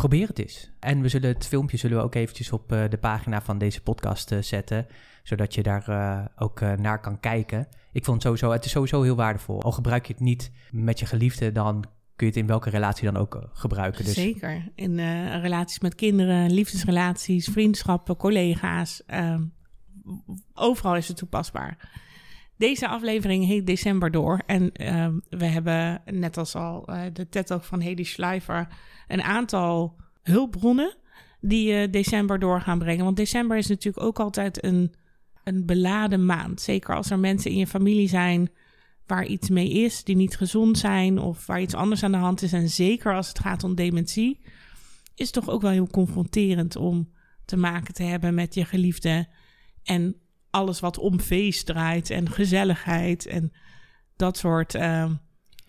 probeer 0.00 0.28
het 0.28 0.38
eens. 0.38 0.70
En 0.78 1.00
we 1.00 1.08
zullen 1.08 1.28
het 1.28 1.46
filmpje 1.46 1.76
zullen 1.76 1.96
we 1.96 2.02
ook 2.02 2.14
eventjes 2.14 2.52
op 2.52 2.72
uh, 2.72 2.84
de 2.88 2.98
pagina 2.98 3.42
van 3.42 3.58
deze 3.58 3.82
podcast 3.82 4.32
uh, 4.32 4.42
zetten, 4.42 4.86
zodat 5.22 5.54
je 5.54 5.62
daar 5.62 5.84
uh, 5.88 6.24
ook 6.36 6.60
naar 6.60 7.00
kan 7.00 7.20
kijken. 7.20 7.68
Ik 7.92 8.04
vond 8.04 8.16
het 8.16 8.26
sowieso, 8.26 8.50
het 8.50 8.64
is 8.64 8.70
sowieso 8.70 9.02
heel 9.02 9.16
waardevol. 9.16 9.62
Al 9.62 9.72
gebruik 9.72 10.06
je 10.06 10.12
het 10.12 10.22
niet 10.22 10.50
met 10.70 10.98
je 10.98 11.06
geliefde, 11.06 11.52
dan 11.52 11.84
kun 12.16 12.26
je 12.26 12.32
het 12.32 12.36
in 12.36 12.46
welke 12.46 12.70
relatie 12.70 13.04
dan 13.04 13.16
ook 13.16 13.48
gebruiken. 13.52 14.04
Dus. 14.04 14.14
Zeker, 14.14 14.72
in 14.74 14.98
relaties 15.40 15.80
met 15.80 15.94
kinderen, 15.94 16.52
liefdesrelaties, 16.52 17.48
vriendschappen, 17.48 18.16
collega's. 18.16 19.02
Ehm, 19.06 19.44
overal 20.54 20.96
is 20.96 21.08
het 21.08 21.16
toepasbaar. 21.16 21.90
Deze 22.60 22.88
aflevering 22.88 23.46
heet 23.46 23.66
December 23.66 24.10
door. 24.10 24.42
En 24.46 24.72
ehm, 24.72 25.18
we 25.28 25.44
hebben, 25.44 26.02
net 26.04 26.36
als 26.36 26.54
al 26.54 26.90
uh, 26.90 27.02
de 27.12 27.28
TED 27.28 27.54
van 27.60 27.80
Hedy 27.80 28.04
Schleifer, 28.04 28.68
een 29.08 29.22
aantal 29.22 29.96
hulpbronnen 30.22 30.96
die 31.40 31.72
uh, 31.72 31.90
december 31.90 32.38
door 32.38 32.60
gaan 32.60 32.78
brengen. 32.78 33.04
Want 33.04 33.16
december 33.16 33.56
is 33.56 33.66
natuurlijk 33.66 34.04
ook 34.04 34.20
altijd 34.20 34.64
een, 34.64 34.94
een 35.44 35.66
beladen 35.66 36.26
maand. 36.26 36.60
Zeker 36.60 36.94
als 36.94 37.10
er 37.10 37.18
mensen 37.18 37.50
in 37.50 37.56
je 37.56 37.66
familie 37.66 38.08
zijn 38.08 38.50
waar 39.06 39.26
iets 39.26 39.48
mee 39.48 39.70
is, 39.70 40.04
die 40.04 40.16
niet 40.16 40.36
gezond 40.36 40.78
zijn 40.78 41.18
of 41.18 41.46
waar 41.46 41.60
iets 41.60 41.74
anders 41.74 42.02
aan 42.02 42.12
de 42.12 42.18
hand 42.18 42.42
is. 42.42 42.52
En 42.52 42.68
zeker 42.68 43.14
als 43.14 43.28
het 43.28 43.38
gaat 43.38 43.64
om 43.64 43.74
dementie, 43.74 44.40
is 45.14 45.26
het 45.26 45.32
toch 45.32 45.48
ook 45.48 45.62
wel 45.62 45.70
heel 45.70 45.90
confronterend 45.90 46.76
om 46.76 47.12
te 47.44 47.56
maken 47.56 47.94
te 47.94 48.02
hebben 48.02 48.34
met 48.34 48.54
je 48.54 48.64
geliefde 48.64 49.28
en 49.82 50.19
alles 50.50 50.80
wat 50.80 50.98
om 50.98 51.20
feest 51.20 51.66
draait 51.66 52.10
en 52.10 52.30
gezelligheid 52.30 53.26
en 53.26 53.52
dat 54.16 54.36
soort 54.36 54.74
uh, 54.74 55.10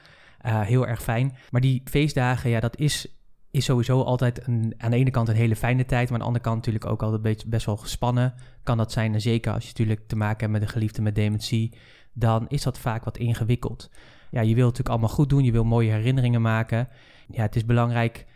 Uh, 0.46 0.60
heel 0.60 0.86
erg 0.86 1.02
fijn. 1.02 1.36
Maar 1.50 1.60
die 1.60 1.82
feestdagen, 1.84 2.50
ja, 2.50 2.60
dat 2.60 2.78
is, 2.78 3.06
is 3.50 3.64
sowieso 3.64 4.02
altijd 4.02 4.44
aan 4.76 4.90
de 4.90 4.96
ene 4.96 5.10
kant 5.10 5.28
een 5.28 5.34
hele 5.34 5.56
fijne 5.56 5.84
tijd. 5.84 6.04
Maar 6.04 6.12
aan 6.12 6.18
de 6.18 6.26
andere 6.26 6.44
kant 6.44 6.56
natuurlijk 6.56 6.86
ook 6.86 7.02
altijd 7.02 7.22
beetje, 7.22 7.48
best 7.48 7.66
wel 7.66 7.76
gespannen. 7.76 8.34
Kan 8.62 8.76
dat 8.76 8.92
zijn, 8.92 9.14
en 9.14 9.20
zeker 9.20 9.52
als 9.52 9.62
je 9.62 9.68
natuurlijk 9.68 10.00
te 10.06 10.16
maken 10.16 10.40
hebt 10.40 10.52
met 10.52 10.62
een 10.62 10.68
geliefde 10.68 11.02
met 11.02 11.14
dementie. 11.14 11.76
Dan 12.12 12.48
is 12.48 12.62
dat 12.62 12.78
vaak 12.78 13.04
wat 13.04 13.18
ingewikkeld. 13.18 13.90
Ja, 14.30 14.40
je 14.40 14.54
wilt 14.54 14.70
natuurlijk 14.70 14.88
allemaal 14.88 15.08
goed 15.08 15.28
doen. 15.28 15.44
Je 15.44 15.52
wil 15.52 15.64
mooie 15.64 15.90
herinneringen 15.90 16.42
maken. 16.42 16.88
Ja, 17.28 17.42
het 17.42 17.56
is 17.56 17.64
belangrijk 17.64 18.26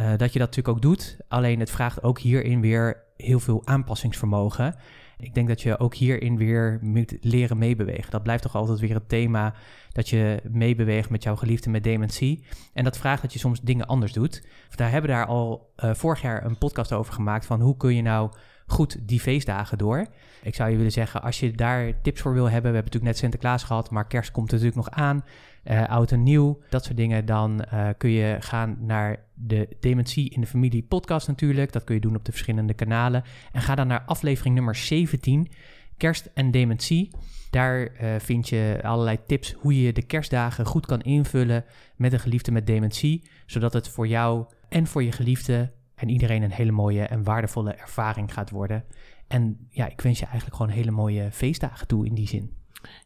uh, 0.00 0.08
dat 0.08 0.32
je 0.32 0.38
dat 0.38 0.48
natuurlijk 0.48 0.68
ook 0.68 0.82
doet. 0.82 1.16
Alleen 1.28 1.60
het 1.60 1.70
vraagt 1.70 2.02
ook 2.02 2.18
hierin 2.18 2.60
weer 2.60 3.02
heel 3.16 3.40
veel 3.40 3.62
aanpassingsvermogen. 3.64 4.74
Ik 5.18 5.34
denk 5.34 5.48
dat 5.48 5.62
je 5.62 5.78
ook 5.78 5.94
hierin 5.94 6.36
weer 6.36 6.78
moet 6.80 7.16
leren 7.20 7.58
meebewegen. 7.58 8.10
Dat 8.10 8.22
blijft 8.22 8.42
toch 8.42 8.54
altijd 8.54 8.78
weer 8.78 8.94
het 8.94 9.08
thema 9.08 9.54
dat 9.92 10.08
je 10.08 10.40
meebeweegt 10.50 11.10
met 11.10 11.22
jouw 11.22 11.36
geliefde 11.36 11.70
met 11.70 11.84
dementie. 11.84 12.44
En 12.72 12.84
dat 12.84 12.98
vraagt 12.98 13.22
dat 13.22 13.32
je 13.32 13.38
soms 13.38 13.60
dingen 13.60 13.86
anders 13.86 14.12
doet. 14.12 14.46
Daar 14.74 14.90
hebben 14.90 15.10
we 15.10 15.16
daar 15.16 15.26
al 15.26 15.72
uh, 15.84 15.94
vorig 15.94 16.22
jaar 16.22 16.44
een 16.44 16.58
podcast 16.58 16.92
over 16.92 17.12
gemaakt 17.12 17.46
van 17.46 17.60
hoe 17.60 17.76
kun 17.76 17.94
je 17.94 18.02
nou 18.02 18.30
goed 18.66 19.08
die 19.08 19.20
feestdagen 19.20 19.78
door. 19.78 20.06
Ik 20.42 20.54
zou 20.54 20.70
je 20.70 20.76
willen 20.76 20.92
zeggen, 20.92 21.22
als 21.22 21.40
je 21.40 21.52
daar 21.52 22.02
tips 22.02 22.20
voor 22.20 22.32
wil 22.32 22.50
hebben, 22.50 22.70
we 22.70 22.76
hebben 22.76 22.84
natuurlijk 22.84 23.12
net 23.12 23.18
Sinterklaas 23.18 23.62
gehad, 23.62 23.90
maar 23.90 24.06
kerst 24.06 24.30
komt 24.30 24.50
natuurlijk 24.50 24.76
nog 24.76 24.90
aan 24.90 25.24
uh, 25.70 25.88
oud 25.88 26.12
en 26.12 26.22
nieuw, 26.22 26.60
dat 26.68 26.84
soort 26.84 26.96
dingen, 26.96 27.26
dan 27.26 27.64
uh, 27.72 27.88
kun 27.98 28.10
je 28.10 28.36
gaan 28.40 28.76
naar 28.80 29.24
de 29.34 29.68
Dementie 29.80 30.30
in 30.30 30.40
de 30.40 30.46
Familie 30.46 30.82
podcast 30.82 31.28
natuurlijk. 31.28 31.72
Dat 31.72 31.84
kun 31.84 31.94
je 31.94 32.00
doen 32.00 32.16
op 32.16 32.24
de 32.24 32.32
verschillende 32.32 32.74
kanalen. 32.74 33.22
En 33.52 33.62
ga 33.62 33.74
dan 33.74 33.86
naar 33.86 34.02
aflevering 34.06 34.54
nummer 34.54 34.74
17, 34.74 35.48
Kerst 35.96 36.30
en 36.34 36.50
Dementie. 36.50 37.10
Daar 37.50 37.80
uh, 37.80 38.14
vind 38.18 38.48
je 38.48 38.78
allerlei 38.82 39.18
tips 39.26 39.52
hoe 39.52 39.82
je 39.82 39.92
de 39.92 40.02
kerstdagen 40.02 40.66
goed 40.66 40.86
kan 40.86 41.00
invullen 41.00 41.64
met 41.96 42.12
een 42.12 42.20
geliefde 42.20 42.52
met 42.52 42.66
dementie, 42.66 43.28
zodat 43.46 43.72
het 43.72 43.88
voor 43.88 44.06
jou 44.06 44.44
en 44.68 44.86
voor 44.86 45.02
je 45.02 45.12
geliefde 45.12 45.72
en 45.96 46.08
iedereen 46.08 46.42
een 46.42 46.52
hele 46.52 46.72
mooie 46.72 47.02
en 47.02 47.24
waardevolle 47.24 47.72
ervaring 47.72 48.32
gaat 48.32 48.50
worden. 48.50 48.84
En 49.26 49.68
ja, 49.70 49.88
ik 49.88 50.00
wens 50.00 50.18
je 50.18 50.24
eigenlijk 50.24 50.56
gewoon 50.56 50.72
hele 50.72 50.90
mooie 50.90 51.30
feestdagen 51.32 51.86
toe 51.86 52.06
in 52.06 52.14
die 52.14 52.28
zin. 52.28 52.54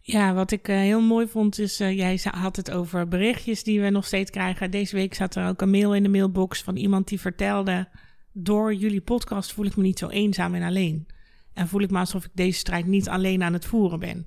Ja, 0.00 0.35
wat 0.35 0.50
ik 0.50 0.68
uh, 0.68 0.76
heel 0.76 1.00
mooi 1.00 1.26
vond 1.26 1.59
is, 1.59 1.80
uh, 1.80 1.97
jij 1.97 2.20
had 2.23 2.56
het 2.56 2.70
over 2.70 3.09
berichtjes 3.09 3.62
die 3.62 3.80
we 3.80 3.90
nog 3.90 4.06
steeds 4.06 4.30
krijgen. 4.30 4.70
Deze 4.70 4.97
week 4.97 5.14
zat 5.14 5.35
er 5.35 5.49
ook 5.49 5.61
een 5.61 5.70
mail 5.70 5.94
in 5.94 6.02
de 6.02 6.09
mailbox 6.09 6.62
van 6.62 6.76
iemand 6.76 7.09
die 7.09 7.20
vertelde... 7.20 7.88
door 8.32 8.75
jullie 8.75 9.00
podcast 9.00 9.52
voel 9.52 9.64
ik 9.64 9.76
me 9.76 9.82
niet 9.82 9.99
zo 9.99 10.09
eenzaam 10.09 10.54
en 10.54 10.62
alleen. 10.62 11.06
En 11.54 11.68
voel 11.68 11.80
ik 11.80 11.90
me 11.90 11.99
alsof 11.99 12.25
ik 12.25 12.30
deze 12.35 12.59
strijd 12.59 12.87
niet 12.87 13.09
alleen 13.09 13.42
aan 13.42 13.52
het 13.52 13.64
voeren 13.64 13.99
ben. 13.99 14.26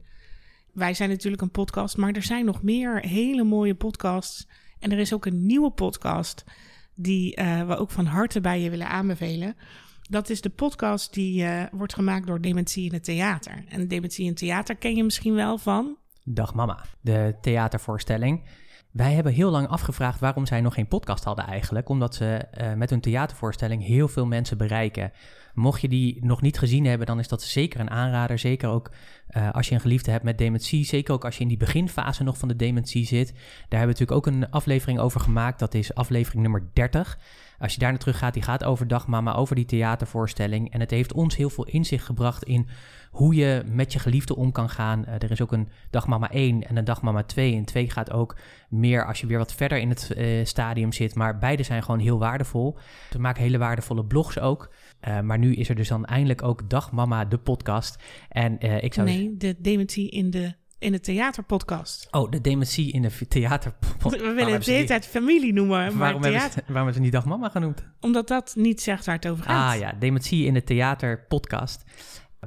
Wij 0.73 0.93
zijn 0.93 1.09
natuurlijk 1.09 1.41
een 1.41 1.51
podcast, 1.51 1.97
maar 1.97 2.11
er 2.11 2.23
zijn 2.23 2.45
nog 2.45 2.63
meer 2.63 2.99
hele 2.99 3.43
mooie 3.43 3.75
podcasts. 3.75 4.47
En 4.79 4.91
er 4.91 4.99
is 4.99 5.13
ook 5.13 5.25
een 5.25 5.45
nieuwe 5.45 5.71
podcast 5.71 6.43
die 6.95 7.41
uh, 7.41 7.67
we 7.67 7.77
ook 7.77 7.91
van 7.91 8.05
harte 8.05 8.41
bij 8.41 8.61
je 8.61 8.69
willen 8.69 8.89
aanbevelen. 8.89 9.55
Dat 10.09 10.29
is 10.29 10.41
de 10.41 10.49
podcast 10.49 11.13
die 11.13 11.43
uh, 11.43 11.63
wordt 11.71 11.93
gemaakt 11.93 12.27
door 12.27 12.41
Dementie 12.41 12.85
in 12.85 12.93
het 12.93 13.03
Theater. 13.03 13.63
En 13.69 13.87
Dementie 13.87 14.23
in 14.23 14.29
het 14.29 14.39
Theater 14.39 14.75
ken 14.75 14.95
je 14.95 15.03
misschien 15.03 15.33
wel 15.33 15.57
van... 15.57 15.97
Dag 16.23 16.53
Mama, 16.53 16.85
de 17.01 17.35
theatervoorstelling. 17.41 18.43
Wij 18.91 19.13
hebben 19.13 19.33
heel 19.33 19.51
lang 19.51 19.67
afgevraagd 19.67 20.19
waarom 20.19 20.45
zij 20.45 20.61
nog 20.61 20.73
geen 20.73 20.87
podcast 20.87 21.23
hadden 21.23 21.45
eigenlijk. 21.45 21.89
Omdat 21.89 22.15
ze 22.15 22.45
uh, 22.61 22.73
met 22.73 22.89
hun 22.89 23.01
theatervoorstelling 23.01 23.85
heel 23.85 24.07
veel 24.07 24.25
mensen 24.25 24.57
bereiken. 24.57 25.11
Mocht 25.53 25.81
je 25.81 25.87
die 25.87 26.25
nog 26.25 26.41
niet 26.41 26.59
gezien 26.59 26.85
hebben, 26.85 27.07
dan 27.07 27.19
is 27.19 27.27
dat 27.27 27.41
zeker 27.41 27.79
een 27.79 27.89
aanrader. 27.89 28.39
Zeker 28.39 28.69
ook 28.69 28.91
uh, 29.37 29.51
als 29.51 29.67
je 29.67 29.75
een 29.75 29.81
geliefde 29.81 30.11
hebt 30.11 30.23
met 30.23 30.37
dementie. 30.37 30.85
Zeker 30.85 31.13
ook 31.13 31.25
als 31.25 31.35
je 31.35 31.41
in 31.41 31.47
die 31.47 31.57
beginfase 31.57 32.23
nog 32.23 32.37
van 32.37 32.47
de 32.47 32.55
dementie 32.55 33.05
zit. 33.05 33.31
Daar 33.33 33.79
hebben 33.79 33.79
we 33.79 33.85
natuurlijk 33.85 34.11
ook 34.11 34.27
een 34.27 34.51
aflevering 34.51 34.99
over 34.99 35.19
gemaakt. 35.19 35.59
Dat 35.59 35.73
is 35.73 35.95
aflevering 35.95 36.41
nummer 36.41 36.69
30. 36.73 37.17
Als 37.59 37.73
je 37.73 37.79
daar 37.79 37.89
naar 37.89 37.99
terug 37.99 38.17
gaat, 38.17 38.33
die 38.33 38.43
gaat 38.43 38.63
over 38.63 38.87
Dagmama, 38.87 39.33
over 39.33 39.55
die 39.55 39.65
theatervoorstelling. 39.65 40.71
En 40.71 40.79
het 40.79 40.91
heeft 40.91 41.13
ons 41.13 41.35
heel 41.35 41.49
veel 41.49 41.65
inzicht 41.65 42.05
gebracht 42.05 42.43
in 42.43 42.67
hoe 43.11 43.35
je 43.35 43.63
met 43.65 43.93
je 43.93 43.99
geliefde 43.99 44.35
om 44.35 44.51
kan 44.51 44.69
gaan. 44.69 45.05
Uh, 45.07 45.13
er 45.13 45.31
is 45.31 45.41
ook 45.41 45.51
een 45.51 45.69
Dagmama 45.89 46.31
1 46.31 46.67
en 46.67 46.75
een 46.77 46.83
Dagmama 46.85 47.23
2. 47.23 47.55
En 47.55 47.65
2 47.65 47.89
gaat 47.89 48.11
ook 48.11 48.35
meer 48.69 49.05
als 49.05 49.21
je 49.21 49.27
weer 49.27 49.37
wat 49.37 49.53
verder 49.53 49.77
in 49.77 49.89
het 49.89 50.11
uh, 50.17 50.45
stadium 50.45 50.91
zit. 50.91 51.15
Maar 51.15 51.37
beide 51.37 51.63
zijn 51.63 51.83
gewoon 51.83 51.99
heel 51.99 52.19
waardevol. 52.19 52.77
We 53.09 53.19
maken 53.19 53.43
hele 53.43 53.57
waardevolle 53.57 54.05
blogs 54.05 54.39
ook. 54.39 54.73
Uh, 55.07 55.19
maar 55.19 55.39
nu 55.39 55.53
is 55.53 55.69
er 55.69 55.75
dus 55.75 55.87
dan 55.87 56.05
eindelijk 56.05 56.43
ook 56.43 56.69
Dagmama, 56.69 57.25
de 57.25 57.37
podcast. 57.37 58.03
En 58.29 58.59
ik 58.59 58.93
zou... 58.93 59.07
Nee, 59.07 59.37
de 59.37 59.55
dementie 59.59 60.09
in 60.09 60.29
de 60.29 60.53
in 60.79 60.91
de 60.91 60.99
theaterpodcast. 60.99 62.07
Oh, 62.11 62.31
de 62.31 62.41
dementie 62.41 62.91
in 62.91 63.01
de 63.01 63.27
theaterpodcast. 63.27 64.21
We 64.21 64.33
willen 64.33 64.53
het 64.53 64.63
de 64.63 64.71
hele 64.71 64.85
tijd 64.85 65.07
familie 65.07 65.53
noemen. 65.53 65.77
Maar 65.77 65.97
waarom, 65.97 66.21
theater... 66.21 66.39
hebben 66.39 66.53
ze, 66.53 66.59
waarom 66.59 66.75
hebben 66.75 66.93
ze 66.93 66.99
niet 66.99 67.11
Dag 67.11 67.25
Mama 67.25 67.49
genoemd? 67.49 67.83
Omdat 67.99 68.27
dat 68.27 68.53
niet 68.57 68.81
zegt 68.81 69.05
waar 69.05 69.15
het 69.15 69.27
over 69.27 69.43
gaat. 69.43 69.73
Ah 69.73 69.79
ja, 69.79 69.93
dementie 69.99 70.45
in 70.45 70.53
de 70.53 70.63
theaterpodcast. 70.63 71.83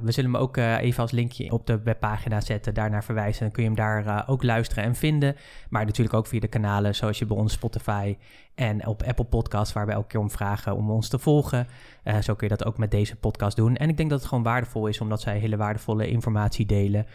We 0.01 0.11
zullen 0.11 0.31
hem 0.31 0.41
ook 0.41 0.57
uh, 0.57 0.81
even 0.81 1.01
als 1.01 1.11
linkje 1.11 1.51
op 1.51 1.67
de 1.67 1.81
webpagina 1.81 2.41
zetten, 2.41 2.73
daarnaar 2.73 3.03
verwijzen. 3.03 3.41
Dan 3.41 3.51
kun 3.51 3.63
je 3.63 3.69
hem 3.69 3.77
daar 3.77 4.05
uh, 4.05 4.23
ook 4.25 4.43
luisteren 4.43 4.83
en 4.83 4.95
vinden. 4.95 5.35
Maar 5.69 5.85
natuurlijk 5.85 6.15
ook 6.15 6.27
via 6.27 6.39
de 6.39 6.47
kanalen 6.47 6.95
zoals 6.95 7.19
je 7.19 7.25
bij 7.25 7.37
ons 7.37 7.53
Spotify 7.53 8.17
en 8.55 8.87
op 8.87 9.03
Apple 9.03 9.25
Podcasts, 9.25 9.73
waar 9.73 9.85
we 9.85 9.91
elke 9.91 10.07
keer 10.07 10.19
om 10.19 10.31
vragen 10.31 10.75
om 10.75 10.91
ons 10.91 11.09
te 11.09 11.19
volgen. 11.19 11.67
Uh, 12.03 12.17
zo 12.17 12.35
kun 12.35 12.47
je 12.47 12.55
dat 12.55 12.67
ook 12.67 12.77
met 12.77 12.91
deze 12.91 13.15
podcast 13.15 13.55
doen. 13.55 13.75
En 13.75 13.89
ik 13.89 13.97
denk 13.97 14.09
dat 14.09 14.19
het 14.19 14.27
gewoon 14.27 14.43
waardevol 14.43 14.87
is, 14.87 15.01
omdat 15.01 15.21
zij 15.21 15.37
hele 15.37 15.57
waardevolle 15.57 16.07
informatie 16.07 16.65
delen. 16.65 17.05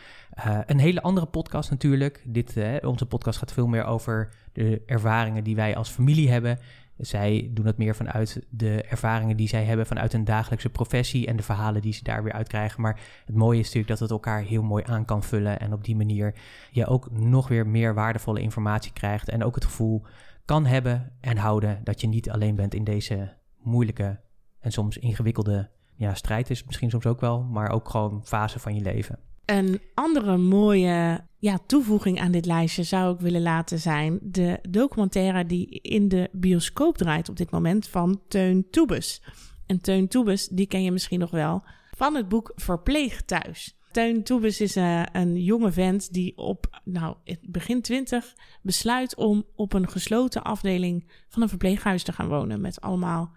een 0.66 0.78
hele 0.78 1.02
andere 1.02 1.26
podcast 1.26 1.70
natuurlijk. 1.70 2.22
Dit, 2.24 2.56
onze 2.82 3.06
podcast 3.06 3.38
gaat 3.38 3.52
veel 3.52 3.66
meer 3.66 3.84
over 3.84 4.28
de 4.52 4.82
ervaringen 4.86 5.44
die 5.44 5.56
wij 5.56 5.76
als 5.76 5.88
familie 5.88 6.30
hebben. 6.30 6.58
Zij 6.96 7.50
doen 7.50 7.66
het 7.66 7.76
meer 7.76 7.94
vanuit 7.94 8.46
de 8.48 8.82
ervaringen 8.82 9.36
die 9.36 9.48
zij 9.48 9.64
hebben 9.64 9.86
vanuit 9.86 10.12
hun 10.12 10.24
dagelijkse 10.24 10.68
professie 10.68 11.26
en 11.26 11.36
de 11.36 11.42
verhalen 11.42 11.82
die 11.82 11.92
ze 11.92 12.02
daar 12.02 12.22
weer 12.22 12.32
uitkrijgen. 12.32 12.80
Maar 12.80 13.00
het 13.24 13.34
mooie 13.34 13.58
is 13.58 13.64
natuurlijk 13.64 13.88
dat 13.88 13.98
het 13.98 14.10
elkaar 14.10 14.42
heel 14.42 14.62
mooi 14.62 14.84
aan 14.86 15.04
kan 15.04 15.22
vullen 15.22 15.60
en 15.60 15.72
op 15.72 15.84
die 15.84 15.96
manier 15.96 16.34
je 16.70 16.86
ook 16.86 17.10
nog 17.10 17.48
weer 17.48 17.66
meer 17.66 17.94
waardevolle 17.94 18.40
informatie 18.40 18.92
krijgt 18.92 19.28
en 19.28 19.44
ook 19.44 19.54
het 19.54 19.64
gevoel 19.64 20.02
kan 20.44 20.66
hebben 20.66 21.12
en 21.20 21.36
houden 21.36 21.80
dat 21.84 22.00
je 22.00 22.06
niet 22.06 22.30
alleen 22.30 22.56
bent 22.56 22.74
in 22.74 22.84
deze 22.84 23.32
moeilijke 23.58 24.20
en 24.60 24.72
soms 24.72 24.98
ingewikkelde 24.98 25.70
ja, 25.94 26.14
strijd 26.14 26.50
is 26.50 26.64
misschien 26.64 26.90
soms 26.90 27.06
ook 27.06 27.20
wel, 27.20 27.42
maar 27.42 27.70
ook 27.70 27.88
gewoon 27.88 28.24
fase 28.24 28.58
van 28.58 28.74
je 28.74 28.80
leven. 28.80 29.18
Een 29.44 29.80
andere 29.94 30.36
mooie 30.36 31.24
ja, 31.38 31.58
toevoeging 31.66 32.20
aan 32.20 32.32
dit 32.32 32.46
lijstje 32.46 32.82
zou 32.82 33.14
ik 33.14 33.20
willen 33.20 33.42
laten 33.42 33.78
zijn 33.78 34.18
de 34.22 34.58
documentaire 34.68 35.46
die 35.46 35.80
in 35.80 36.08
de 36.08 36.28
bioscoop 36.32 36.96
draait 36.96 37.28
op 37.28 37.36
dit 37.36 37.50
moment 37.50 37.88
van 37.88 38.20
Teun 38.28 38.70
Toebes. 38.70 39.22
En 39.66 39.80
Teun 39.80 40.08
Toebes, 40.08 40.48
die 40.48 40.66
ken 40.66 40.82
je 40.82 40.92
misschien 40.92 41.18
nog 41.18 41.30
wel 41.30 41.62
van 41.96 42.14
het 42.14 42.28
boek 42.28 42.52
Verpleeg 42.54 43.22
Thuis. 43.22 43.76
Teun 43.92 44.22
Toebes 44.22 44.60
is 44.60 44.76
uh, 44.76 45.02
een 45.12 45.42
jonge 45.42 45.72
vent 45.72 46.12
die 46.12 46.36
op 46.36 46.80
nou, 46.84 47.16
begin 47.42 47.82
twintig 47.82 48.34
besluit 48.62 49.16
om 49.16 49.44
op 49.54 49.72
een 49.72 49.88
gesloten 49.88 50.42
afdeling 50.42 51.10
van 51.28 51.42
een 51.42 51.48
verpleeghuis 51.48 52.02
te 52.02 52.12
gaan 52.12 52.28
wonen. 52.28 52.60
Met 52.60 52.80
allemaal 52.80 53.32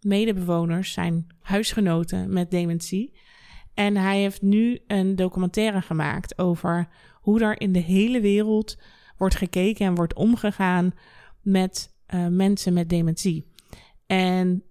medebewoners, 0.00 0.92
zijn 0.92 1.26
huisgenoten 1.40 2.32
met 2.32 2.50
dementie. 2.50 3.12
En 3.74 3.96
hij 3.96 4.20
heeft 4.20 4.42
nu 4.42 4.80
een 4.86 5.16
documentaire 5.16 5.82
gemaakt 5.82 6.38
over 6.38 6.88
hoe 7.14 7.40
er 7.40 7.60
in 7.60 7.72
de 7.72 7.78
hele 7.78 8.20
wereld 8.20 8.78
wordt 9.16 9.34
gekeken 9.34 9.86
en 9.86 9.94
wordt 9.94 10.14
omgegaan 10.14 10.92
met 11.40 11.96
uh, 12.14 12.26
mensen 12.26 12.72
met 12.72 12.88
dementie. 12.88 13.52
En 14.06 14.62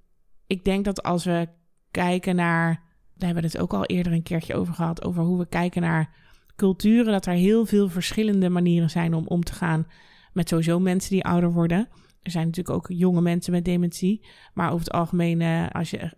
ik 0.47 0.65
denk 0.65 0.85
dat 0.85 1.03
als 1.03 1.25
we 1.25 1.47
kijken 1.91 2.35
naar, 2.35 2.73
daar 3.15 3.25
hebben 3.29 3.43
we 3.43 3.49
het 3.49 3.57
ook 3.57 3.73
al 3.73 3.85
eerder 3.85 4.13
een 4.13 4.23
keertje 4.23 4.55
over 4.55 4.73
gehad, 4.73 5.03
over 5.03 5.23
hoe 5.23 5.37
we 5.37 5.47
kijken 5.47 5.81
naar 5.81 6.15
culturen, 6.55 7.11
dat 7.11 7.25
er 7.25 7.33
heel 7.33 7.65
veel 7.65 7.89
verschillende 7.89 8.49
manieren 8.49 8.89
zijn 8.89 9.13
om 9.13 9.27
om 9.27 9.43
te 9.43 9.53
gaan 9.53 9.87
met 10.33 10.49
sowieso 10.49 10.79
mensen 10.79 11.11
die 11.11 11.23
ouder 11.23 11.51
worden. 11.51 11.87
Er 12.21 12.31
zijn 12.31 12.45
natuurlijk 12.45 12.75
ook 12.75 12.87
jonge 12.87 13.21
mensen 13.21 13.51
met 13.51 13.65
dementie, 13.65 14.25
maar 14.53 14.67
over 14.67 14.85
het 14.85 14.91
algemeen, 14.93 15.39
uh, 15.39 15.69
als 15.69 15.89
je 15.89 16.13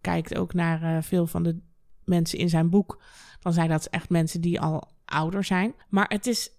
kijkt 0.00 0.36
ook 0.36 0.54
naar 0.54 0.82
uh, 0.82 1.02
veel 1.02 1.26
van 1.26 1.42
de 1.42 1.60
mensen 2.08 2.38
in 2.38 2.48
zijn 2.48 2.70
boek, 2.70 3.02
dan 3.40 3.52
zijn 3.52 3.68
dat 3.68 3.86
echt 3.86 4.08
mensen 4.08 4.40
die 4.40 4.60
al 4.60 4.88
ouder 5.04 5.44
zijn. 5.44 5.74
Maar 5.88 6.06
het 6.08 6.26
is 6.26 6.50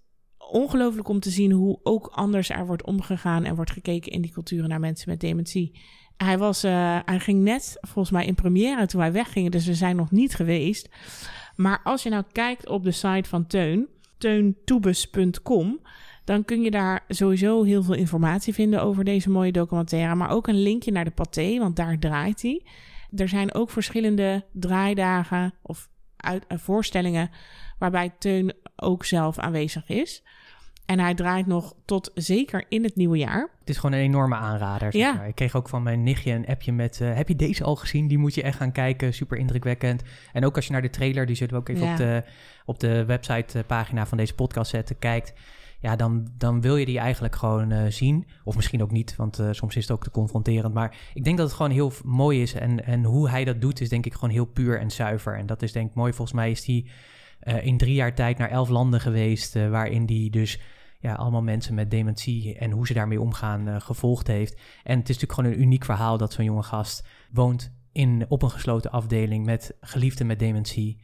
ongelooflijk 0.51 1.07
om 1.07 1.19
te 1.19 1.29
zien 1.29 1.51
hoe 1.51 1.79
ook 1.83 2.07
anders 2.07 2.49
er 2.49 2.65
wordt 2.65 2.85
omgegaan 2.85 3.43
en 3.43 3.55
wordt 3.55 3.71
gekeken 3.71 4.11
in 4.11 4.21
die 4.21 4.31
culturen 4.31 4.69
naar 4.69 4.79
mensen 4.79 5.09
met 5.09 5.19
dementie. 5.19 5.79
Hij, 6.17 6.37
was, 6.37 6.63
uh, 6.63 6.99
hij 7.05 7.19
ging 7.19 7.43
net 7.43 7.77
volgens 7.81 8.11
mij 8.11 8.25
in 8.25 8.35
première 8.35 8.85
toen 8.85 8.99
wij 8.99 9.11
weggingen, 9.11 9.51
dus 9.51 9.65
we 9.65 9.73
zijn 9.73 9.95
nog 9.95 10.11
niet 10.11 10.35
geweest. 10.35 10.89
Maar 11.55 11.81
als 11.83 12.03
je 12.03 12.09
nou 12.09 12.23
kijkt 12.31 12.67
op 12.67 12.83
de 12.83 12.91
site 12.91 13.29
van 13.29 13.47
Teun, 13.47 13.87
teuntoebus.com, 14.17 15.79
dan 16.25 16.45
kun 16.45 16.61
je 16.61 16.71
daar 16.71 17.03
sowieso 17.07 17.63
heel 17.63 17.83
veel 17.83 17.93
informatie 17.93 18.53
vinden 18.53 18.81
over 18.81 19.03
deze 19.03 19.29
mooie 19.29 19.51
documentaire. 19.51 20.15
Maar 20.15 20.29
ook 20.29 20.47
een 20.47 20.61
linkje 20.61 20.91
naar 20.91 21.05
de 21.05 21.11
paté, 21.11 21.57
want 21.57 21.75
daar 21.75 21.99
draait 21.99 22.41
hij. 22.41 22.63
Er 23.15 23.29
zijn 23.29 23.53
ook 23.53 23.69
verschillende 23.69 24.45
draaidagen 24.51 25.53
of 25.61 25.89
uit, 26.17 26.45
uh, 26.47 26.57
voorstellingen 26.57 27.29
waarbij 27.77 28.13
Teun 28.19 28.53
ook 28.75 29.05
zelf 29.05 29.37
aanwezig 29.37 29.89
is. 29.89 30.23
En 30.85 30.99
hij 30.99 31.13
draait 31.13 31.45
nog 31.45 31.73
tot 31.85 32.11
zeker 32.13 32.65
in 32.69 32.83
het 32.83 32.95
nieuwe 32.95 33.17
jaar. 33.17 33.49
Het 33.59 33.69
is 33.69 33.77
gewoon 33.77 33.95
een 33.95 34.03
enorme 34.03 34.35
aanrader. 34.35 34.91
Zeg 34.91 35.01
ja. 35.01 35.23
Ik 35.23 35.35
kreeg 35.35 35.55
ook 35.55 35.69
van 35.69 35.83
mijn 35.83 36.03
nichtje 36.03 36.31
een 36.31 36.47
appje 36.47 36.71
met... 36.71 36.99
Uh, 37.01 37.15
heb 37.15 37.27
je 37.27 37.35
deze 37.35 37.63
al 37.63 37.75
gezien? 37.75 38.07
Die 38.07 38.17
moet 38.17 38.35
je 38.35 38.43
echt 38.43 38.57
gaan 38.57 38.71
kijken. 38.71 39.13
Super 39.13 39.37
indrukwekkend. 39.37 40.03
En 40.33 40.45
ook 40.45 40.55
als 40.55 40.65
je 40.65 40.71
naar 40.71 40.81
de 40.81 40.89
trailer... 40.89 41.25
die 41.25 41.35
zullen 41.35 41.53
we 41.53 41.59
ook 41.59 41.69
even 41.69 41.85
ja. 41.85 41.91
op 41.91 41.97
de, 41.97 42.23
op 42.65 42.79
de 42.79 43.05
website 43.05 43.63
pagina 43.67 44.05
van 44.05 44.17
deze 44.17 44.35
podcast 44.35 44.71
zetten... 44.71 44.99
kijkt 44.99 45.33
ja, 45.79 45.95
dan, 45.95 46.27
dan 46.37 46.61
wil 46.61 46.75
je 46.75 46.85
die 46.85 46.99
eigenlijk 46.99 47.35
gewoon 47.35 47.71
uh, 47.71 47.85
zien. 47.89 48.27
Of 48.43 48.55
misschien 48.55 48.81
ook 48.81 48.91
niet, 48.91 49.15
want 49.15 49.39
uh, 49.39 49.47
soms 49.51 49.75
is 49.75 49.81
het 49.81 49.91
ook 49.91 50.03
te 50.03 50.11
confronterend. 50.11 50.73
Maar 50.73 50.97
ik 51.13 51.23
denk 51.23 51.37
dat 51.37 51.47
het 51.47 51.55
gewoon 51.55 51.71
heel 51.71 51.91
mooi 52.03 52.41
is. 52.41 52.53
En, 52.53 52.85
en 52.85 53.03
hoe 53.03 53.29
hij 53.29 53.43
dat 53.43 53.61
doet, 53.61 53.81
is 53.81 53.89
denk 53.89 54.05
ik 54.05 54.13
gewoon 54.13 54.29
heel 54.29 54.45
puur 54.45 54.79
en 54.79 54.91
zuiver. 54.91 55.37
En 55.37 55.45
dat 55.45 55.61
is 55.61 55.71
denk 55.71 55.89
ik 55.89 55.95
mooi. 55.95 56.13
Volgens 56.13 56.37
mij 56.37 56.51
is 56.51 56.65
hij 56.65 56.85
uh, 57.43 57.65
in 57.65 57.77
drie 57.77 57.93
jaar 57.93 58.15
tijd 58.15 58.37
naar 58.37 58.49
elf 58.49 58.69
landen 58.69 58.99
geweest. 58.99 59.53
waarin 59.53 60.05
die 60.05 60.29
dus 60.29 60.59
ja, 60.99 61.13
allemaal 61.13 61.41
mensen 61.41 61.75
met 61.75 61.91
dementie 61.91 62.57
en 62.57 62.71
hoe 62.71 62.87
ze 62.87 62.93
daarmee 62.93 63.21
omgaan 63.21 63.81
gevolgd 63.81 64.27
heeft. 64.27 64.53
En 64.83 64.99
het 64.99 65.09
is 65.09 65.15
natuurlijk 65.17 65.33
gewoon 65.33 65.51
een 65.51 65.61
uniek 65.61 65.85
verhaal 65.85 66.17
dat 66.17 66.33
zo'n 66.33 66.45
jonge 66.45 66.63
gast 66.63 67.07
woont 67.31 67.71
in, 67.91 68.25
op 68.27 68.41
een 68.41 68.51
gesloten 68.51 68.91
afdeling 68.91 69.45
met 69.45 69.77
geliefden 69.81 70.27
met 70.27 70.39
dementie. 70.39 70.99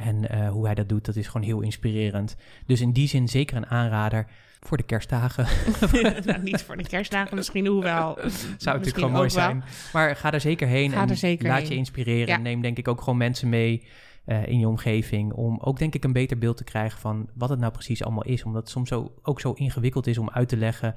En 0.00 0.34
uh, 0.34 0.48
hoe 0.48 0.64
hij 0.64 0.74
dat 0.74 0.88
doet, 0.88 1.04
dat 1.04 1.16
is 1.16 1.26
gewoon 1.26 1.46
heel 1.46 1.60
inspirerend. 1.60 2.36
Dus 2.66 2.80
in 2.80 2.92
die 2.92 3.08
zin 3.08 3.28
zeker 3.28 3.56
een 3.56 3.66
aanrader 3.66 4.26
voor 4.60 4.76
de 4.76 4.82
kerstdagen. 4.82 5.46
nou, 6.26 6.42
niet 6.42 6.62
voor 6.62 6.76
de 6.76 6.88
kerstdagen 6.88 7.36
misschien, 7.36 7.66
hoewel. 7.66 8.18
Zou 8.56 8.76
natuurlijk 8.76 8.94
gewoon 8.94 9.12
mooi 9.12 9.30
zijn. 9.30 9.64
Maar 9.92 10.16
ga 10.16 10.32
er 10.32 10.40
zeker 10.40 10.68
heen 10.68 10.90
ga 10.90 11.06
en 11.08 11.16
zeker 11.16 11.48
laat 11.48 11.60
heen. 11.60 11.68
je 11.68 11.74
inspireren. 11.74 12.26
Ja. 12.26 12.36
Neem 12.36 12.60
denk 12.60 12.78
ik 12.78 12.88
ook 12.88 13.00
gewoon 13.00 13.18
mensen 13.18 13.48
mee 13.48 13.86
uh, 14.26 14.46
in 14.46 14.58
je 14.58 14.68
omgeving. 14.68 15.32
Om 15.32 15.58
ook 15.60 15.78
denk 15.78 15.94
ik 15.94 16.04
een 16.04 16.12
beter 16.12 16.38
beeld 16.38 16.56
te 16.56 16.64
krijgen 16.64 17.00
van 17.00 17.28
wat 17.34 17.48
het 17.48 17.58
nou 17.58 17.72
precies 17.72 18.04
allemaal 18.04 18.24
is. 18.24 18.44
Omdat 18.44 18.62
het 18.62 18.70
soms 18.70 18.88
zo, 18.88 19.14
ook 19.22 19.40
zo 19.40 19.52
ingewikkeld 19.52 20.06
is 20.06 20.18
om 20.18 20.30
uit 20.30 20.48
te 20.48 20.56
leggen 20.56 20.94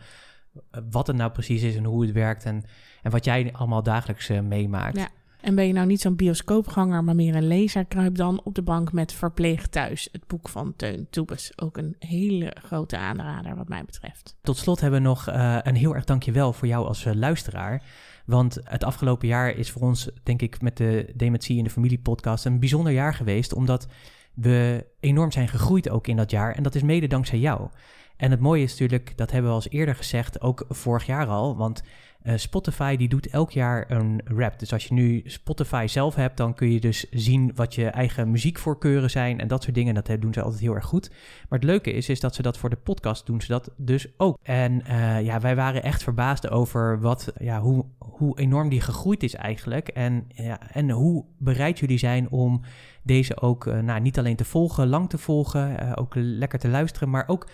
uh, 0.55 0.81
wat 0.91 1.07
het 1.07 1.15
nou 1.15 1.31
precies 1.31 1.61
is 1.61 1.75
en 1.75 1.83
hoe 1.83 2.01
het 2.01 2.11
werkt. 2.11 2.45
En, 2.45 2.63
en 3.01 3.11
wat 3.11 3.25
jij 3.25 3.53
allemaal 3.53 3.83
dagelijks 3.83 4.29
uh, 4.29 4.39
meemaakt. 4.39 4.97
Ja. 4.97 5.07
En 5.43 5.55
ben 5.55 5.67
je 5.67 5.73
nou 5.73 5.87
niet 5.87 6.01
zo'n 6.01 6.15
bioscoopganger, 6.15 7.03
maar 7.03 7.15
meer 7.15 7.35
een 7.35 7.47
lezer, 7.47 7.85
kruip 7.85 8.15
dan 8.15 8.41
op 8.43 8.55
de 8.55 8.61
bank 8.61 8.91
met 8.91 9.13
Verpleeg 9.13 9.67
Thuis. 9.67 10.09
Het 10.11 10.27
boek 10.27 10.49
van 10.49 10.73
Teun 10.75 11.07
Toebes. 11.09 11.51
Ook 11.55 11.77
een 11.77 11.95
hele 11.99 12.55
grote 12.63 12.97
aanrader 12.97 13.55
wat 13.55 13.67
mij 13.67 13.83
betreft. 13.85 14.35
Tot 14.41 14.57
slot 14.57 14.81
hebben 14.81 15.01
we 15.01 15.07
nog 15.07 15.29
uh, 15.29 15.57
een 15.61 15.75
heel 15.75 15.95
erg 15.95 16.03
dankjewel 16.03 16.53
voor 16.53 16.67
jou 16.67 16.87
als 16.87 17.05
uh, 17.05 17.13
luisteraar. 17.13 17.83
Want 18.25 18.59
het 18.63 18.83
afgelopen 18.83 19.27
jaar 19.27 19.55
is 19.55 19.71
voor 19.71 19.81
ons, 19.81 20.09
denk 20.23 20.41
ik, 20.41 20.61
met 20.61 20.77
de 20.77 21.11
Dementie 21.15 21.57
in 21.57 21.63
de 21.63 21.69
Familie 21.69 21.99
podcast 21.99 22.45
een 22.45 22.59
bijzonder 22.59 22.93
jaar 22.93 23.13
geweest. 23.13 23.53
Omdat 23.53 23.87
we 24.33 24.85
enorm 24.99 25.31
zijn 25.31 25.47
gegroeid 25.47 25.89
ook 25.89 26.07
in 26.07 26.15
dat 26.15 26.31
jaar. 26.31 26.55
En 26.55 26.63
dat 26.63 26.75
is 26.75 26.81
mede 26.81 27.07
dankzij 27.07 27.39
jou. 27.39 27.69
En 28.17 28.31
het 28.31 28.39
mooie 28.39 28.63
is 28.63 28.71
natuurlijk, 28.71 29.17
dat 29.17 29.31
hebben 29.31 29.51
we 29.51 29.57
al 29.57 29.63
eerder 29.69 29.95
gezegd, 29.95 30.41
ook 30.41 30.65
vorig 30.69 31.05
jaar 31.05 31.27
al. 31.27 31.57
Want 31.57 31.83
uh, 32.23 32.33
Spotify 32.37 32.95
die 32.95 33.09
doet 33.09 33.27
elk 33.27 33.51
jaar 33.51 33.91
een 33.91 34.21
rap. 34.25 34.59
Dus 34.59 34.73
als 34.73 34.85
je 34.85 34.93
nu 34.93 35.21
Spotify 35.25 35.85
zelf 35.89 36.15
hebt, 36.15 36.37
dan 36.37 36.53
kun 36.53 36.71
je 36.71 36.79
dus 36.79 37.09
zien 37.09 37.51
wat 37.55 37.75
je 37.75 37.85
eigen 37.85 38.31
muziekvoorkeuren 38.31 39.09
zijn 39.09 39.39
en 39.39 39.47
dat 39.47 39.63
soort 39.63 39.75
dingen. 39.75 39.93
Dat 39.93 40.09
doen 40.19 40.33
ze 40.33 40.41
altijd 40.41 40.61
heel 40.61 40.75
erg 40.75 40.85
goed. 40.85 41.09
Maar 41.49 41.59
het 41.59 41.67
leuke 41.67 41.91
is, 41.91 42.09
is 42.09 42.19
dat 42.19 42.35
ze 42.35 42.41
dat 42.41 42.57
voor 42.57 42.69
de 42.69 42.75
podcast 42.75 43.25
doen 43.25 43.41
ze 43.41 43.47
dat 43.47 43.71
dus 43.77 44.07
ook. 44.17 44.37
En 44.43 44.81
uh, 44.87 45.21
ja, 45.21 45.39
wij 45.39 45.55
waren 45.55 45.83
echt 45.83 46.03
verbaasd 46.03 46.49
over 46.49 46.99
wat, 46.99 47.33
ja, 47.39 47.61
hoe, 47.61 47.85
hoe 47.97 48.39
enorm 48.39 48.69
die 48.69 48.81
gegroeid 48.81 49.23
is 49.23 49.35
eigenlijk. 49.35 49.87
En, 49.87 50.25
ja, 50.27 50.71
en 50.71 50.89
hoe 50.89 51.25
bereid 51.37 51.79
jullie 51.79 51.97
zijn 51.97 52.29
om 52.29 52.61
deze 53.03 53.41
ook 53.41 53.65
nou, 53.65 54.01
niet 54.01 54.17
alleen 54.17 54.35
te 54.35 54.45
volgen, 54.45 54.87
lang 54.87 55.09
te 55.09 55.17
volgen, 55.17 55.97
ook 55.97 56.13
lekker 56.15 56.59
te 56.59 56.69
luisteren, 56.69 57.09
maar 57.09 57.27
ook 57.27 57.47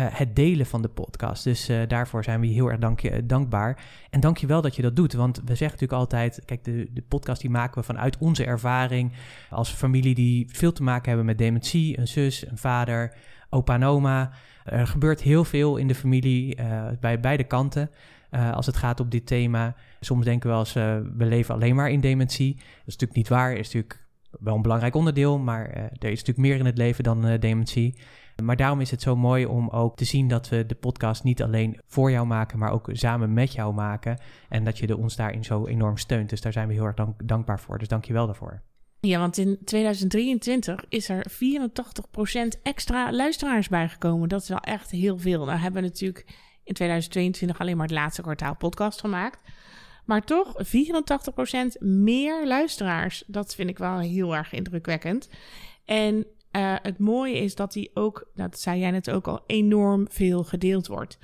het 0.00 0.36
delen 0.36 0.66
van 0.66 0.82
de 0.82 0.88
podcast. 0.88 1.44
Dus 1.44 1.70
uh, 1.70 1.82
daarvoor 1.88 2.24
zijn 2.24 2.40
we 2.40 2.46
heel 2.46 2.70
erg 2.70 2.78
dankbaar. 3.24 3.84
En 4.10 4.20
dank 4.20 4.38
je 4.38 4.46
wel 4.46 4.60
dat 4.60 4.76
je 4.76 4.82
dat 4.82 4.96
doet. 4.96 5.12
Want 5.12 5.36
we 5.36 5.54
zeggen 5.54 5.64
natuurlijk 5.64 5.92
altijd: 5.92 6.42
kijk, 6.44 6.64
de, 6.64 6.88
de 6.92 7.02
podcast 7.08 7.40
die 7.40 7.50
maken 7.50 7.80
we 7.80 7.86
vanuit 7.86 8.18
onze 8.18 8.44
ervaring. 8.44 9.12
Als 9.50 9.70
familie 9.70 10.14
die 10.14 10.48
veel 10.50 10.72
te 10.72 10.82
maken 10.82 11.08
hebben 11.08 11.26
met 11.26 11.38
dementie, 11.38 11.98
een 11.98 12.08
zus, 12.08 12.46
een 12.46 12.58
vader, 12.58 13.14
opa 13.50 13.74
en 13.74 13.84
oma. 13.84 14.30
Er 14.64 14.86
gebeurt 14.86 15.22
heel 15.22 15.44
veel 15.44 15.76
in 15.76 15.88
de 15.88 15.94
familie 15.94 16.60
uh, 16.60 16.86
bij 17.00 17.20
beide 17.20 17.44
kanten. 17.44 17.90
als 18.30 18.66
het 18.66 18.76
gaat 18.76 19.00
op 19.00 19.10
dit 19.10 19.26
thema. 19.26 19.74
Soms 20.00 20.24
denken 20.24 20.50
we 20.50 20.56
als 20.56 20.72
we 20.72 21.04
leven 21.16 21.54
alleen 21.54 21.74
maar 21.74 21.90
in 21.90 22.00
dementie. 22.00 22.54
Dat 22.54 22.64
is 22.64 22.96
natuurlijk 22.96 23.14
niet 23.14 23.28
waar. 23.28 23.52
Is 23.52 23.72
natuurlijk 23.72 24.05
wel 24.40 24.54
een 24.54 24.62
belangrijk 24.62 24.94
onderdeel. 24.94 25.38
Maar 25.38 25.70
er 25.70 26.10
is 26.10 26.18
natuurlijk 26.18 26.38
meer 26.38 26.58
in 26.58 26.66
het 26.66 26.78
leven 26.78 27.04
dan 27.04 27.36
dementie. 27.38 27.98
Maar 28.42 28.56
daarom 28.56 28.80
is 28.80 28.90
het 28.90 29.02
zo 29.02 29.16
mooi 29.16 29.46
om 29.46 29.68
ook 29.68 29.96
te 29.96 30.04
zien 30.04 30.28
dat 30.28 30.48
we 30.48 30.66
de 30.66 30.74
podcast 30.74 31.24
niet 31.24 31.42
alleen 31.42 31.80
voor 31.86 32.10
jou 32.10 32.26
maken, 32.26 32.58
maar 32.58 32.72
ook 32.72 32.88
samen 32.92 33.32
met 33.32 33.52
jou 33.52 33.74
maken. 33.74 34.20
En 34.48 34.64
dat 34.64 34.78
je 34.78 34.96
ons 34.96 35.16
daarin 35.16 35.44
zo 35.44 35.66
enorm 35.66 35.96
steunt. 35.96 36.30
Dus 36.30 36.40
daar 36.40 36.52
zijn 36.52 36.68
we 36.68 36.74
heel 36.74 36.84
erg 36.84 36.94
dank 36.94 37.28
dankbaar 37.28 37.60
voor. 37.60 37.78
Dus 37.78 37.88
dank 37.88 38.04
je 38.04 38.12
wel 38.12 38.26
daarvoor. 38.26 38.62
Ja, 39.00 39.18
want 39.18 39.38
in 39.38 39.58
2023 39.64 40.84
is 40.88 41.08
er 41.08 41.26
84% 42.56 42.62
extra 42.62 43.12
luisteraars 43.12 43.68
bijgekomen. 43.68 44.28
Dat 44.28 44.42
is 44.42 44.48
wel 44.48 44.60
echt 44.60 44.90
heel 44.90 45.18
veel. 45.18 45.44
Nou 45.44 45.58
hebben 45.58 45.82
we 45.82 45.88
natuurlijk 45.88 46.26
in 46.64 46.74
2022 46.74 47.58
alleen 47.58 47.76
maar 47.76 47.86
het 47.86 47.94
laatste 47.94 48.22
kwartaal 48.22 48.56
podcast 48.56 49.00
gemaakt. 49.00 49.38
Maar 50.06 50.24
toch 50.24 50.54
84% 50.64 51.78
meer 51.78 52.46
luisteraars. 52.46 53.24
Dat 53.26 53.54
vind 53.54 53.68
ik 53.68 53.78
wel 53.78 53.98
heel 53.98 54.36
erg 54.36 54.52
indrukwekkend. 54.52 55.28
En 55.84 56.14
uh, 56.16 56.74
het 56.82 56.98
mooie 56.98 57.38
is 57.38 57.54
dat 57.54 57.72
die 57.72 57.90
ook, 57.94 58.30
dat 58.34 58.60
zei 58.60 58.80
jij 58.80 58.90
net 58.90 59.10
ook 59.10 59.28
al, 59.28 59.40
enorm 59.46 60.06
veel 60.10 60.44
gedeeld 60.44 60.86
wordt. 60.86 61.18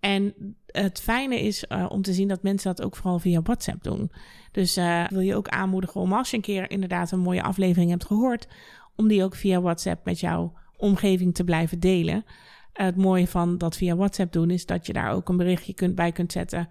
En 0.00 0.34
het 0.66 1.00
fijne 1.00 1.40
is 1.40 1.64
uh, 1.68 1.86
om 1.88 2.02
te 2.02 2.12
zien 2.12 2.28
dat 2.28 2.42
mensen 2.42 2.74
dat 2.74 2.86
ook 2.86 2.96
vooral 2.96 3.18
via 3.18 3.42
WhatsApp 3.42 3.82
doen. 3.82 4.10
Dus 4.52 4.78
uh, 4.78 5.06
wil 5.08 5.20
je 5.20 5.34
ook 5.34 5.48
aanmoedigen 5.48 6.00
om 6.00 6.12
als 6.12 6.30
je 6.30 6.36
een 6.36 6.42
keer 6.42 6.70
inderdaad 6.70 7.10
een 7.10 7.20
mooie 7.20 7.42
aflevering 7.42 7.90
hebt 7.90 8.04
gehoord, 8.04 8.48
om 8.96 9.08
die 9.08 9.24
ook 9.24 9.34
via 9.34 9.60
WhatsApp 9.60 10.04
met 10.04 10.20
jouw 10.20 10.52
omgeving 10.76 11.34
te 11.34 11.44
blijven 11.44 11.80
delen. 11.80 12.24
het 12.72 12.96
mooie 12.96 13.26
van 13.26 13.58
dat 13.58 13.76
via 13.76 13.96
WhatsApp 13.96 14.32
doen 14.32 14.50
is 14.50 14.66
dat 14.66 14.86
je 14.86 14.92
daar 14.92 15.12
ook 15.12 15.28
een 15.28 15.36
berichtje 15.36 15.74
kunt, 15.74 15.94
bij 15.94 16.12
kunt 16.12 16.32
zetten 16.32 16.68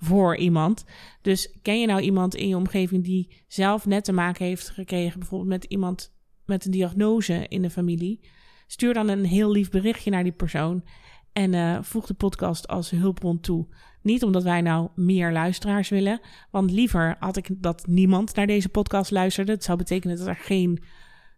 voor 0.00 0.36
iemand. 0.36 0.84
Dus 1.22 1.58
ken 1.62 1.80
je 1.80 1.86
nou 1.86 2.00
iemand 2.00 2.34
in 2.34 2.48
je 2.48 2.56
omgeving 2.56 3.04
die 3.04 3.44
zelf 3.48 3.86
net 3.86 4.04
te 4.04 4.12
maken 4.12 4.46
heeft 4.46 4.68
gekregen, 4.68 5.18
bijvoorbeeld 5.18 5.50
met 5.50 5.64
iemand 5.64 6.18
met 6.44 6.64
een 6.64 6.70
diagnose 6.70 7.46
in 7.48 7.62
de 7.62 7.70
familie, 7.70 8.20
stuur 8.66 8.94
dan 8.94 9.08
een 9.08 9.24
heel 9.24 9.50
lief 9.50 9.70
berichtje 9.70 10.10
naar 10.10 10.22
die 10.22 10.32
persoon 10.32 10.84
en 11.32 11.52
uh, 11.52 11.78
voeg 11.82 12.06
de 12.06 12.14
podcast 12.14 12.68
als 12.68 12.90
hulpbron 12.90 13.40
toe. 13.40 13.66
Niet 14.02 14.22
omdat 14.22 14.42
wij 14.42 14.60
nou 14.60 14.88
meer 14.94 15.32
luisteraars 15.32 15.88
willen, 15.88 16.20
want 16.50 16.70
liever 16.70 17.16
had 17.18 17.36
ik 17.36 17.48
dat 17.50 17.86
niemand 17.86 18.34
naar 18.34 18.46
deze 18.46 18.68
podcast 18.68 19.10
luisterde. 19.10 19.52
Het 19.52 19.64
zou 19.64 19.78
betekenen 19.78 20.16
dat 20.16 20.26
er 20.26 20.36
geen 20.36 20.82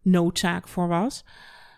noodzaak 0.03 0.68
voor 0.68 0.88
was. 0.88 1.25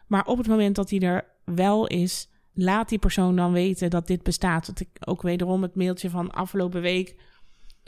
Maar 0.06 0.26
op 0.26 0.38
het 0.38 0.46
moment 0.46 0.76
dat 0.76 0.90
hij 0.90 1.00
er 1.00 1.24
wel 1.44 1.86
is, 1.86 2.28
laat 2.54 2.88
die 2.88 2.98
persoon 2.98 3.36
dan 3.36 3.52
weten 3.52 3.90
dat 3.90 4.06
dit 4.06 4.22
bestaat. 4.22 4.66
Want 4.66 4.80
ik 4.80 4.88
ook 5.00 5.22
wederom 5.22 5.62
het 5.62 5.74
mailtje 5.74 6.10
van 6.10 6.30
afgelopen 6.30 6.80
week 6.80 7.16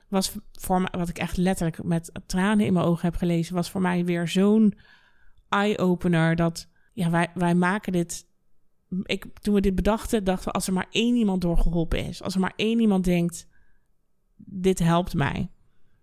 was 0.09 0.37
voor 0.53 0.89
wat 0.91 1.09
ik 1.09 1.19
echt 1.19 1.37
letterlijk 1.37 1.85
met 1.85 2.21
tranen 2.27 2.67
in 2.67 2.73
mijn 2.73 2.85
ogen 2.87 3.07
heb 3.09 3.17
gelezen, 3.17 3.55
was 3.55 3.71
voor 3.71 3.81
mij 3.81 4.05
weer 4.05 4.29
zo'n 4.29 4.75
eye-opener 5.49 6.37
dat 6.37 6.69
ja, 6.93 7.11
wij, 7.11 7.31
wij 7.35 7.55
maken 7.55 7.93
dit. 7.93 8.27
Ik, 9.03 9.27
toen 9.41 9.55
we 9.55 9.61
dit 9.61 9.75
bedachten, 9.75 10.25
dachten 10.25 10.47
we 10.47 10.53
als 10.53 10.67
er 10.67 10.73
maar 10.73 10.87
één 10.91 11.17
iemand 11.17 11.41
doorgeholpen 11.41 12.05
is, 12.05 12.23
als 12.23 12.35
er 12.35 12.41
maar 12.41 12.53
één 12.57 12.81
iemand 12.81 13.05
denkt, 13.05 13.49
dit 14.37 14.79
helpt 14.79 15.15
mij. 15.15 15.51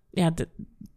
Ja, 0.09 0.33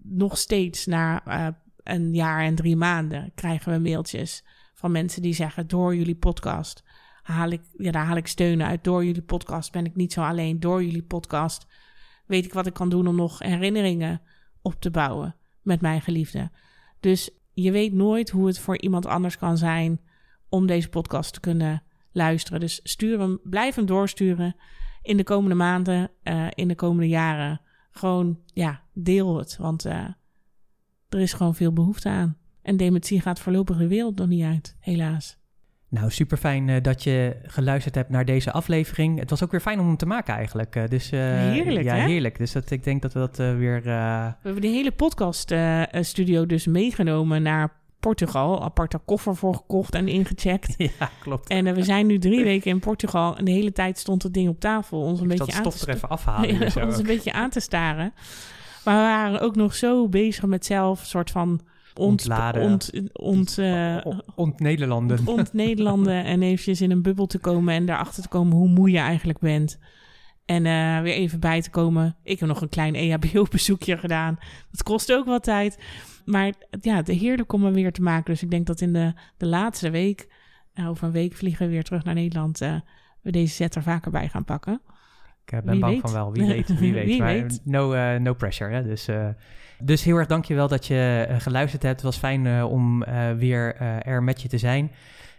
nog 0.02 0.38
steeds 0.38 0.86
na 0.86 1.26
uh, 1.26 1.54
een 1.82 2.14
jaar 2.14 2.44
en 2.44 2.54
drie 2.54 2.76
maanden 2.76 3.32
krijgen 3.34 3.72
we 3.72 3.78
mailtjes 3.78 4.44
van 4.74 4.92
mensen 4.92 5.22
die 5.22 5.34
zeggen: 5.34 5.66
door 5.66 5.96
jullie 5.96 6.16
podcast 6.16 6.82
haal 7.26 7.50
ik, 7.50 7.60
ja, 7.76 7.90
daar 7.90 8.04
haal 8.04 8.16
ik 8.16 8.26
steun 8.26 8.62
uit. 8.62 8.84
Door 8.84 9.04
jullie 9.04 9.22
podcast 9.22 9.72
ben 9.72 9.84
ik 9.84 9.96
niet 9.96 10.12
zo 10.12 10.22
alleen. 10.22 10.60
Door 10.60 10.84
jullie 10.84 11.02
podcast 11.02 11.66
weet 12.26 12.44
ik 12.44 12.52
wat 12.52 12.66
ik 12.66 12.72
kan 12.72 12.88
doen 12.88 13.06
om 13.06 13.16
nog 13.16 13.38
herinneringen 13.38 14.20
op 14.62 14.80
te 14.80 14.90
bouwen 14.90 15.36
met 15.62 15.80
mijn 15.80 16.00
geliefde. 16.00 16.50
Dus 17.00 17.30
je 17.52 17.70
weet 17.70 17.92
nooit 17.92 18.30
hoe 18.30 18.46
het 18.46 18.58
voor 18.58 18.78
iemand 18.78 19.06
anders 19.06 19.38
kan 19.38 19.58
zijn 19.58 20.00
om 20.48 20.66
deze 20.66 20.88
podcast 20.88 21.32
te 21.32 21.40
kunnen 21.40 21.82
luisteren. 22.12 22.60
Dus 22.60 22.80
stuur 22.82 23.18
hem, 23.18 23.40
blijf 23.42 23.74
hem 23.74 23.86
doorsturen 23.86 24.56
in 25.02 25.16
de 25.16 25.24
komende 25.24 25.54
maanden, 25.54 26.10
uh, 26.24 26.46
in 26.54 26.68
de 26.68 26.74
komende 26.74 27.08
jaren. 27.08 27.60
Gewoon, 27.90 28.38
ja, 28.46 28.82
deel 28.92 29.38
het, 29.38 29.56
want 29.56 29.86
uh, 29.86 30.08
er 31.08 31.20
is 31.20 31.32
gewoon 31.32 31.54
veel 31.54 31.72
behoefte 31.72 32.08
aan. 32.08 32.36
En 32.62 32.76
dementie 32.76 33.20
gaat 33.20 33.40
voorlopig 33.40 33.76
de 33.76 33.88
wereld 33.88 34.16
nog 34.16 34.28
niet 34.28 34.44
uit, 34.44 34.76
helaas. 34.80 35.38
Nou, 35.88 36.10
super 36.10 36.36
fijn 36.36 36.68
uh, 36.68 36.76
dat 36.82 37.02
je 37.02 37.36
geluisterd 37.42 37.94
hebt 37.94 38.10
naar 38.10 38.24
deze 38.24 38.52
aflevering. 38.52 39.18
Het 39.18 39.30
was 39.30 39.42
ook 39.42 39.50
weer 39.50 39.60
fijn 39.60 39.80
om 39.80 39.86
hem 39.86 39.96
te 39.96 40.06
maken 40.06 40.34
eigenlijk. 40.34 40.76
Uh, 40.76 40.86
dus, 40.88 41.12
uh, 41.12 41.20
heerlijk, 41.20 41.84
ja, 41.84 41.94
hè? 41.94 42.06
heerlijk. 42.06 42.38
Dus 42.38 42.52
dat, 42.52 42.70
ik 42.70 42.84
denk 42.84 43.02
dat 43.02 43.12
we 43.12 43.18
dat 43.18 43.36
weer... 43.36 43.82
We 43.82 43.90
hebben 44.42 44.62
die 44.62 44.70
hele 44.70 44.92
podcast-studio 44.92 46.46
dus 46.46 46.66
meegenomen 46.66 47.42
naar 47.42 47.72
Portugal. 48.00 48.62
Aparte 48.62 48.98
koffer 49.04 49.36
voor 49.36 49.54
gekocht 49.54 49.94
en 49.94 50.08
ingecheckt. 50.08 50.74
ja, 50.98 51.10
klopt. 51.20 51.48
En 51.48 51.74
we 51.74 51.82
zijn 51.82 52.06
nu 52.06 52.18
drie 52.18 52.44
weken 52.44 52.70
in 52.70 52.78
Portugal 52.78 53.36
en 53.36 53.44
de 53.44 53.50
hele 53.50 53.72
tijd 53.72 53.98
stond 53.98 54.22
het 54.22 54.34
ding 54.34 54.48
op 54.48 54.60
tafel. 54.60 55.00
Ons 55.00 55.20
een 55.20 55.30
ik 55.30 55.38
beetje 55.38 55.54
aan 55.54 55.70
te 55.70 55.92
even 55.92 56.08
afhalen. 56.08 56.60
Ons 56.86 56.98
een 56.98 57.06
beetje 57.06 57.32
aan 57.32 57.50
te 57.50 57.60
staren. 57.60 58.12
Maar 58.84 58.96
we 58.96 59.02
waren 59.02 59.40
ook 59.40 59.56
nog 59.56 59.74
zo 59.74 60.08
bezig 60.08 60.44
met 60.44 60.64
zelf 60.66 61.04
soort 61.04 61.30
van 61.30 61.60
ontladen. 61.98 62.62
Ont, 62.62 62.90
ont, 63.12 63.58
uh, 63.58 64.06
ont-Nederlanden. 64.34 65.26
Ont-Nederlanden 65.36 66.24
en 66.24 66.42
eventjes 66.42 66.80
in 66.80 66.90
een 66.90 67.02
bubbel 67.02 67.26
te 67.26 67.38
komen 67.38 67.74
en 67.74 67.86
daarachter 67.86 68.22
te 68.22 68.28
komen 68.28 68.56
hoe 68.56 68.68
moe 68.68 68.90
je 68.90 68.98
eigenlijk 68.98 69.38
bent. 69.38 69.78
En 70.44 70.64
uh, 70.64 71.00
weer 71.00 71.14
even 71.14 71.40
bij 71.40 71.62
te 71.62 71.70
komen. 71.70 72.16
Ik 72.22 72.40
heb 72.40 72.48
nog 72.48 72.60
een 72.60 72.68
klein 72.68 72.94
EHBO-bezoekje 72.94 73.98
gedaan. 73.98 74.38
Dat 74.70 74.82
kost 74.82 75.12
ook 75.12 75.26
wat 75.26 75.42
tijd. 75.42 75.78
Maar 76.24 76.52
ja, 76.80 77.02
de 77.02 77.12
heerlijk 77.12 77.52
om 77.52 77.64
er 77.64 77.72
weer 77.72 77.92
te 77.92 78.02
maken. 78.02 78.32
Dus 78.32 78.42
ik 78.42 78.50
denk 78.50 78.66
dat 78.66 78.80
in 78.80 78.92
de, 78.92 79.12
de 79.36 79.46
laatste 79.46 79.90
week, 79.90 80.28
uh, 80.74 80.88
over 80.88 81.06
een 81.06 81.12
week 81.12 81.34
vliegen 81.34 81.66
we 81.66 81.72
weer 81.72 81.84
terug 81.84 82.04
naar 82.04 82.14
Nederland, 82.14 82.58
we 83.22 83.30
deze 83.30 83.54
set 83.54 83.74
er 83.74 83.82
vaker 83.82 84.10
bij 84.10 84.28
gaan 84.28 84.44
pakken. 84.44 84.80
Ik 85.46 85.64
ben 85.64 85.70
wie 85.70 85.80
bang 85.80 85.92
weet. 85.92 86.00
van 86.00 86.12
wel. 86.12 86.32
Wie 86.32 86.46
weet, 86.46 86.78
wie 86.78 86.92
weet. 86.98 87.06
wie 87.06 87.18
maar 87.18 87.32
weet. 87.32 87.60
No, 87.64 88.18
no 88.18 88.34
pressure. 88.34 88.74
Hè? 88.74 88.82
Dus 88.82 89.08
dus 89.78 90.04
heel 90.04 90.16
erg 90.16 90.26
dankjewel 90.26 90.68
dat 90.68 90.86
je 90.86 91.26
uh, 91.30 91.40
geluisterd 91.40 91.82
hebt. 91.82 91.94
Het 91.94 92.04
was 92.04 92.16
fijn 92.16 92.44
uh, 92.44 92.64
om 92.70 93.02
uh, 93.02 93.32
weer 93.32 93.76
er 94.06 94.22
met 94.22 94.42
je 94.42 94.48
te 94.48 94.58
zijn. 94.58 94.92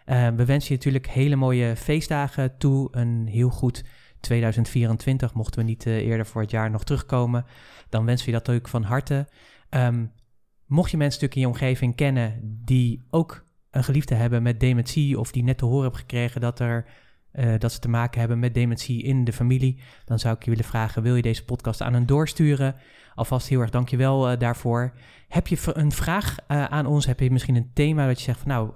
we 0.05 0.45
wensen 0.45 0.69
je 0.69 0.75
natuurlijk 0.75 1.07
hele 1.07 1.35
mooie 1.35 1.75
feestdagen 1.75 2.57
toe. 2.57 2.87
Een 2.91 3.27
heel 3.27 3.49
goed 3.49 3.83
2024. 4.19 5.33
Mochten 5.33 5.59
we 5.59 5.65
niet 5.65 5.85
eerder 5.85 6.25
voor 6.25 6.41
het 6.41 6.51
jaar 6.51 6.69
nog 6.69 6.83
terugkomen, 6.83 7.45
dan 7.89 8.05
wensen 8.05 8.25
we 8.25 8.31
je 8.31 8.41
dat 8.43 8.55
ook 8.55 8.67
van 8.67 8.83
harte. 8.83 9.27
Um, 9.69 10.11
mocht 10.65 10.91
je 10.91 10.97
mensen 10.97 11.21
natuurlijk 11.21 11.35
in 11.35 11.41
je 11.41 11.47
omgeving 11.47 11.95
kennen 11.95 12.39
die 12.65 13.05
ook 13.09 13.45
een 13.71 13.83
geliefde 13.83 14.15
hebben 14.15 14.43
met 14.43 14.59
dementie 14.59 15.19
of 15.19 15.31
die 15.31 15.43
net 15.43 15.57
te 15.57 15.65
horen 15.65 15.81
hebben 15.81 15.99
gekregen 15.99 16.41
dat 16.41 16.59
er 16.59 16.85
uh, 17.39 17.53
dat 17.57 17.71
ze 17.71 17.79
te 17.79 17.89
maken 17.89 18.19
hebben 18.19 18.39
met 18.39 18.53
dementie 18.53 19.03
in 19.03 19.23
de 19.23 19.33
familie, 19.33 19.77
dan 20.05 20.19
zou 20.19 20.35
ik 20.35 20.43
je 20.43 20.49
willen 20.49 20.65
vragen: 20.65 21.01
wil 21.01 21.15
je 21.15 21.21
deze 21.21 21.45
podcast 21.45 21.81
aan 21.81 21.93
hen 21.93 22.05
doorsturen? 22.05 22.75
Alvast 23.17 23.47
heel 23.47 23.59
erg 23.59 23.69
dankjewel 23.69 24.31
uh, 24.31 24.39
daarvoor. 24.39 24.93
Heb 25.27 25.47
je 25.47 25.57
een 25.73 25.91
vraag 25.91 26.35
uh, 26.47 26.63
aan 26.65 26.85
ons? 26.85 27.05
Heb 27.05 27.19
je 27.19 27.31
misschien 27.31 27.55
een 27.55 27.71
thema 27.73 28.07
dat 28.07 28.17
je 28.17 28.23
zegt 28.23 28.39
van 28.39 28.47
nou, 28.47 28.69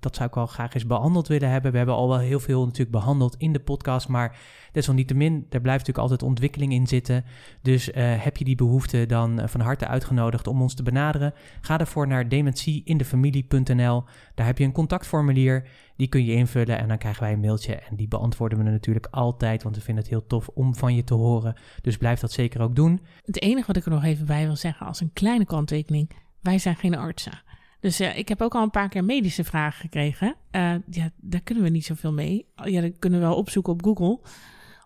dat 0.00 0.14
zou 0.16 0.28
ik 0.28 0.34
wel 0.34 0.46
graag 0.46 0.74
eens 0.74 0.86
behandeld 0.86 1.28
willen 1.28 1.50
hebben? 1.50 1.70
We 1.70 1.76
hebben 1.76 1.94
al 1.94 2.08
wel 2.08 2.18
heel 2.18 2.40
veel 2.40 2.64
natuurlijk 2.64 2.90
behandeld 2.90 3.36
in 3.36 3.52
de 3.52 3.60
podcast, 3.60 4.08
maar 4.08 4.38
desalniettemin, 4.72 5.34
er 5.34 5.60
blijft 5.60 5.86
natuurlijk 5.86 5.98
altijd 5.98 6.22
ontwikkeling 6.22 6.72
in 6.72 6.86
zitten. 6.86 7.24
Dus 7.62 7.90
heb 7.94 8.36
je 8.36 8.44
die 8.44 8.54
behoefte 8.54 9.06
dan 9.06 9.40
van 9.44 9.60
harte 9.60 9.86
uitgenodigd 9.86 10.46
om 10.46 10.62
ons 10.62 10.74
te 10.74 10.82
benaderen? 10.82 11.34
Ga 11.60 11.76
daarvoor 11.76 12.06
naar 12.06 12.28
dementieindefamilie.nl. 12.28 14.04
Daar 14.34 14.46
heb 14.46 14.58
je 14.58 14.64
een 14.64 14.72
contactformulier. 14.72 15.68
Die 15.96 16.08
kun 16.08 16.24
je 16.24 16.32
invullen 16.32 16.78
en 16.78 16.88
dan 16.88 16.98
krijgen 16.98 17.22
wij 17.22 17.32
een 17.32 17.40
mailtje. 17.40 17.74
En 17.74 17.96
die 17.96 18.08
beantwoorden 18.08 18.58
we 18.58 18.64
natuurlijk 18.64 19.06
altijd, 19.10 19.62
want 19.62 19.76
we 19.76 19.82
vinden 19.82 20.02
het 20.02 20.12
heel 20.12 20.26
tof 20.26 20.48
om 20.48 20.74
van 20.74 20.94
je 20.94 21.04
te 21.04 21.14
horen. 21.14 21.54
Dus 21.80 21.96
blijf 21.96 22.20
dat 22.20 22.32
zeker 22.32 22.60
ook 22.60 22.76
doen. 22.76 23.00
Het 23.24 23.42
enige 23.42 23.71
wat 23.72 23.82
ik 23.82 23.88
er 23.88 23.98
nog 23.98 24.04
even 24.04 24.26
bij 24.26 24.46
wil 24.46 24.56
zeggen 24.56 24.86
als 24.86 25.00
een 25.00 25.12
kleine 25.12 25.44
kanttekening. 25.44 26.10
Wij 26.40 26.58
zijn 26.58 26.76
geen 26.76 26.96
artsen. 26.96 27.42
Dus 27.80 28.00
ik 28.00 28.28
heb 28.28 28.40
ook 28.42 28.54
al 28.54 28.62
een 28.62 28.70
paar 28.70 28.88
keer 28.88 29.04
medische 29.04 29.44
vragen 29.44 29.80
gekregen. 29.80 30.36
Uh, 30.50 30.74
ja, 30.90 31.10
daar 31.16 31.40
kunnen 31.40 31.64
we 31.64 31.70
niet 31.70 31.84
zoveel 31.84 32.12
mee. 32.12 32.46
Ja, 32.64 32.80
dat 32.80 32.98
kunnen 32.98 33.20
we 33.20 33.26
wel 33.26 33.36
opzoeken 33.36 33.72
op 33.72 33.84
Google. 33.84 34.20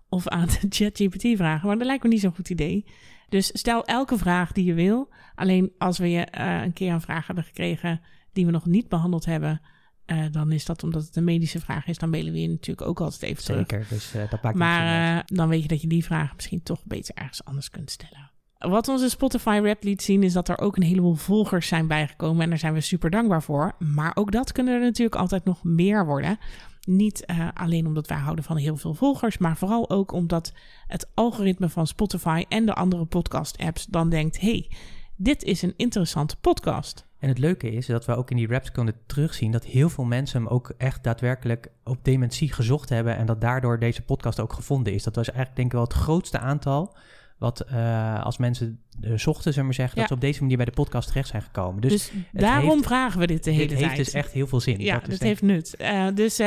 Of 0.08 0.28
aan 0.28 0.46
de 0.46 0.66
ChatGPT 0.76 1.36
vragen. 1.36 1.66
Maar 1.66 1.76
dat 1.76 1.86
lijkt 1.86 2.02
me 2.02 2.08
niet 2.08 2.20
zo'n 2.20 2.34
goed 2.34 2.50
idee. 2.50 2.84
Dus 3.28 3.50
stel 3.52 3.84
elke 3.84 4.18
vraag 4.18 4.52
die 4.52 4.64
je 4.64 4.74
wil. 4.74 5.12
Alleen 5.34 5.72
als 5.78 5.98
we 5.98 6.10
je 6.10 6.28
uh, 6.38 6.62
een 6.62 6.72
keer 6.72 6.92
een 6.92 7.00
vraag 7.00 7.26
hebben 7.26 7.44
gekregen 7.44 8.00
die 8.32 8.46
we 8.46 8.52
nog 8.52 8.66
niet 8.66 8.88
behandeld 8.88 9.24
hebben 9.24 9.60
uh, 10.06 10.24
dan 10.30 10.52
is 10.52 10.64
dat 10.64 10.82
omdat 10.82 11.04
het 11.04 11.16
een 11.16 11.24
medische 11.24 11.60
vraag 11.60 11.86
is. 11.86 11.98
Dan 11.98 12.10
mailen 12.10 12.32
we 12.32 12.40
je 12.40 12.48
natuurlijk 12.48 12.88
ook 12.88 13.00
altijd 13.00 13.22
even 13.22 13.42
Zeker, 13.42 13.66
terug. 13.66 13.88
dus 13.88 14.12
dat 14.30 14.42
maakt 14.42 14.56
Maar 14.56 15.22
dan 15.26 15.48
weet 15.48 15.62
je 15.62 15.68
dat 15.68 15.80
je 15.80 15.88
die 15.88 16.04
vraag 16.04 16.34
misschien 16.34 16.62
toch 16.62 16.84
beter 16.84 17.14
ergens 17.14 17.44
anders 17.44 17.70
kunt 17.70 17.90
stellen. 17.90 18.30
Wat 18.58 18.88
onze 18.88 19.08
Spotify 19.08 19.60
rap 19.62 19.82
liet 19.82 20.02
zien 20.02 20.22
is 20.22 20.32
dat 20.32 20.48
er 20.48 20.58
ook 20.58 20.76
een 20.76 20.82
heleboel 20.82 21.14
volgers 21.14 21.68
zijn 21.68 21.86
bijgekomen. 21.86 22.42
En 22.42 22.48
daar 22.48 22.58
zijn 22.58 22.72
we 22.72 22.80
super 22.80 23.10
dankbaar 23.10 23.42
voor. 23.42 23.74
Maar 23.78 24.12
ook 24.14 24.32
dat 24.32 24.52
kunnen 24.52 24.74
er 24.74 24.80
natuurlijk 24.80 25.16
altijd 25.16 25.44
nog 25.44 25.64
meer 25.64 26.06
worden. 26.06 26.38
Niet 26.84 27.26
alleen 27.54 27.86
omdat 27.86 28.08
wij 28.08 28.18
houden 28.18 28.44
van 28.44 28.56
heel 28.56 28.76
veel 28.76 28.94
volgers, 28.94 29.38
maar 29.38 29.56
vooral 29.56 29.90
ook 29.90 30.12
omdat 30.12 30.52
het 30.86 31.08
algoritme 31.14 31.68
van 31.68 31.86
Spotify 31.86 32.44
en 32.48 32.66
de 32.66 32.74
andere 32.74 33.04
podcast-apps 33.04 33.86
dan 33.86 34.08
denkt: 34.08 34.40
hey, 34.40 34.70
dit 35.16 35.42
is 35.42 35.62
een 35.62 35.74
interessante 35.76 36.36
podcast. 36.36 37.06
En 37.18 37.28
het 37.28 37.38
leuke 37.38 37.70
is 37.70 37.86
dat 37.86 38.04
we 38.04 38.14
ook 38.14 38.30
in 38.30 38.36
die 38.36 38.48
raps 38.48 38.72
kunnen 38.72 38.94
terugzien 39.06 39.50
dat 39.52 39.64
heel 39.64 39.88
veel 39.88 40.04
mensen 40.04 40.42
hem 40.42 40.50
ook 40.50 40.72
echt 40.76 41.04
daadwerkelijk 41.04 41.70
op 41.84 41.98
dementie 42.02 42.52
gezocht 42.52 42.88
hebben 42.88 43.16
en 43.16 43.26
dat 43.26 43.40
daardoor 43.40 43.78
deze 43.78 44.02
podcast 44.02 44.40
ook 44.40 44.52
gevonden 44.52 44.92
is. 44.92 45.02
Dat 45.02 45.16
was 45.16 45.26
eigenlijk 45.26 45.56
denk 45.56 45.68
ik 45.68 45.74
wel 45.74 45.84
het 45.84 45.92
grootste 45.92 46.38
aantal 46.38 46.96
wat 47.38 47.64
uh, 47.72 48.24
als 48.24 48.36
mensen 48.36 48.80
uh, 49.00 49.18
zochten, 49.18 49.52
zullen 49.52 49.68
we 49.68 49.74
zeggen, 49.74 49.94
ja. 49.94 50.00
dat 50.00 50.08
ze 50.08 50.14
op 50.14 50.20
deze 50.20 50.40
manier 50.40 50.56
bij 50.56 50.66
de 50.66 50.72
podcast 50.72 51.08
terecht 51.08 51.28
zijn 51.28 51.42
gekomen. 51.42 51.80
Dus, 51.80 51.90
dus 51.90 52.12
daarom 52.32 52.70
heeft, 52.70 52.84
vragen 52.84 53.20
we 53.20 53.26
dit 53.26 53.44
de 53.44 53.50
hele 53.50 53.66
dit 53.66 53.78
tijd. 53.78 53.80
Het 53.80 53.96
heeft 53.96 54.12
dus 54.12 54.22
echt 54.22 54.32
heel 54.32 54.46
veel 54.46 54.60
zin. 54.60 54.80
Ja, 54.80 54.98
dat 54.98 55.10
het 55.10 55.22
heeft 55.22 55.42
nut. 55.42 55.74
Uh, 55.78 56.06
dus 56.14 56.40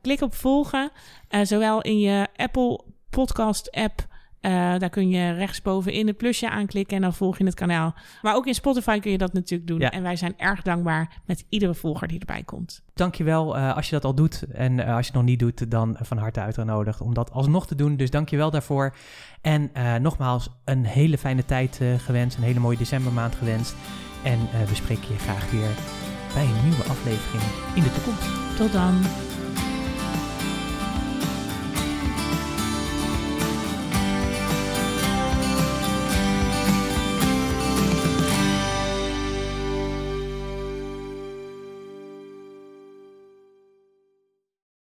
klik 0.00 0.20
op 0.20 0.34
volgen, 0.34 0.90
zowel 1.42 1.82
in 1.82 2.00
je 2.00 2.28
Apple 2.36 2.80
podcast 3.10 3.70
app 3.70 4.10
uh, 4.42 4.52
daar 4.78 4.90
kun 4.90 5.08
je 5.08 5.32
rechtsboven 5.32 5.92
in 5.92 6.06
het 6.06 6.16
plusje 6.16 6.50
aanklikken 6.50 6.96
en 6.96 7.02
dan 7.02 7.14
volg 7.14 7.38
je 7.38 7.44
het 7.44 7.54
kanaal. 7.54 7.94
Maar 8.22 8.34
ook 8.34 8.46
in 8.46 8.54
Spotify 8.54 8.98
kun 8.98 9.10
je 9.10 9.18
dat 9.18 9.32
natuurlijk 9.32 9.68
doen. 9.68 9.80
Ja. 9.80 9.90
En 9.90 10.02
wij 10.02 10.16
zijn 10.16 10.34
erg 10.36 10.62
dankbaar 10.62 11.20
met 11.26 11.44
iedere 11.48 11.74
volger 11.74 12.08
die 12.08 12.18
erbij 12.18 12.42
komt. 12.42 12.82
Dankjewel 12.94 13.56
uh, 13.56 13.76
als 13.76 13.86
je 13.86 13.94
dat 13.94 14.04
al 14.04 14.14
doet. 14.14 14.44
En 14.52 14.72
uh, 14.72 14.78
als 14.78 15.06
je 15.06 15.12
het 15.12 15.14
nog 15.14 15.24
niet 15.24 15.38
doet, 15.38 15.70
dan 15.70 15.96
van 16.00 16.18
harte 16.18 16.40
uitgenodigd 16.40 17.00
om 17.00 17.14
dat 17.14 17.30
alsnog 17.30 17.66
te 17.66 17.74
doen. 17.74 17.96
Dus 17.96 18.10
dankjewel 18.10 18.50
daarvoor. 18.50 18.94
En 19.40 19.70
nogmaals, 20.00 20.48
een 20.64 20.84
hele 20.84 21.18
fijne 21.18 21.44
tijd 21.44 21.80
gewenst. 21.96 22.36
Een 22.36 22.42
hele 22.42 22.60
mooie 22.60 22.76
decembermaand 22.76 23.34
gewenst. 23.34 23.74
En 24.22 24.38
we 24.68 24.74
spreken 24.74 25.12
je 25.12 25.18
graag 25.18 25.50
weer 25.50 25.70
bij 26.34 26.44
een 26.44 26.62
nieuwe 26.62 26.84
aflevering 26.84 27.42
in 27.74 27.82
de 27.82 27.92
toekomst. 27.92 28.56
Tot 28.56 28.72
dan. 28.72 29.00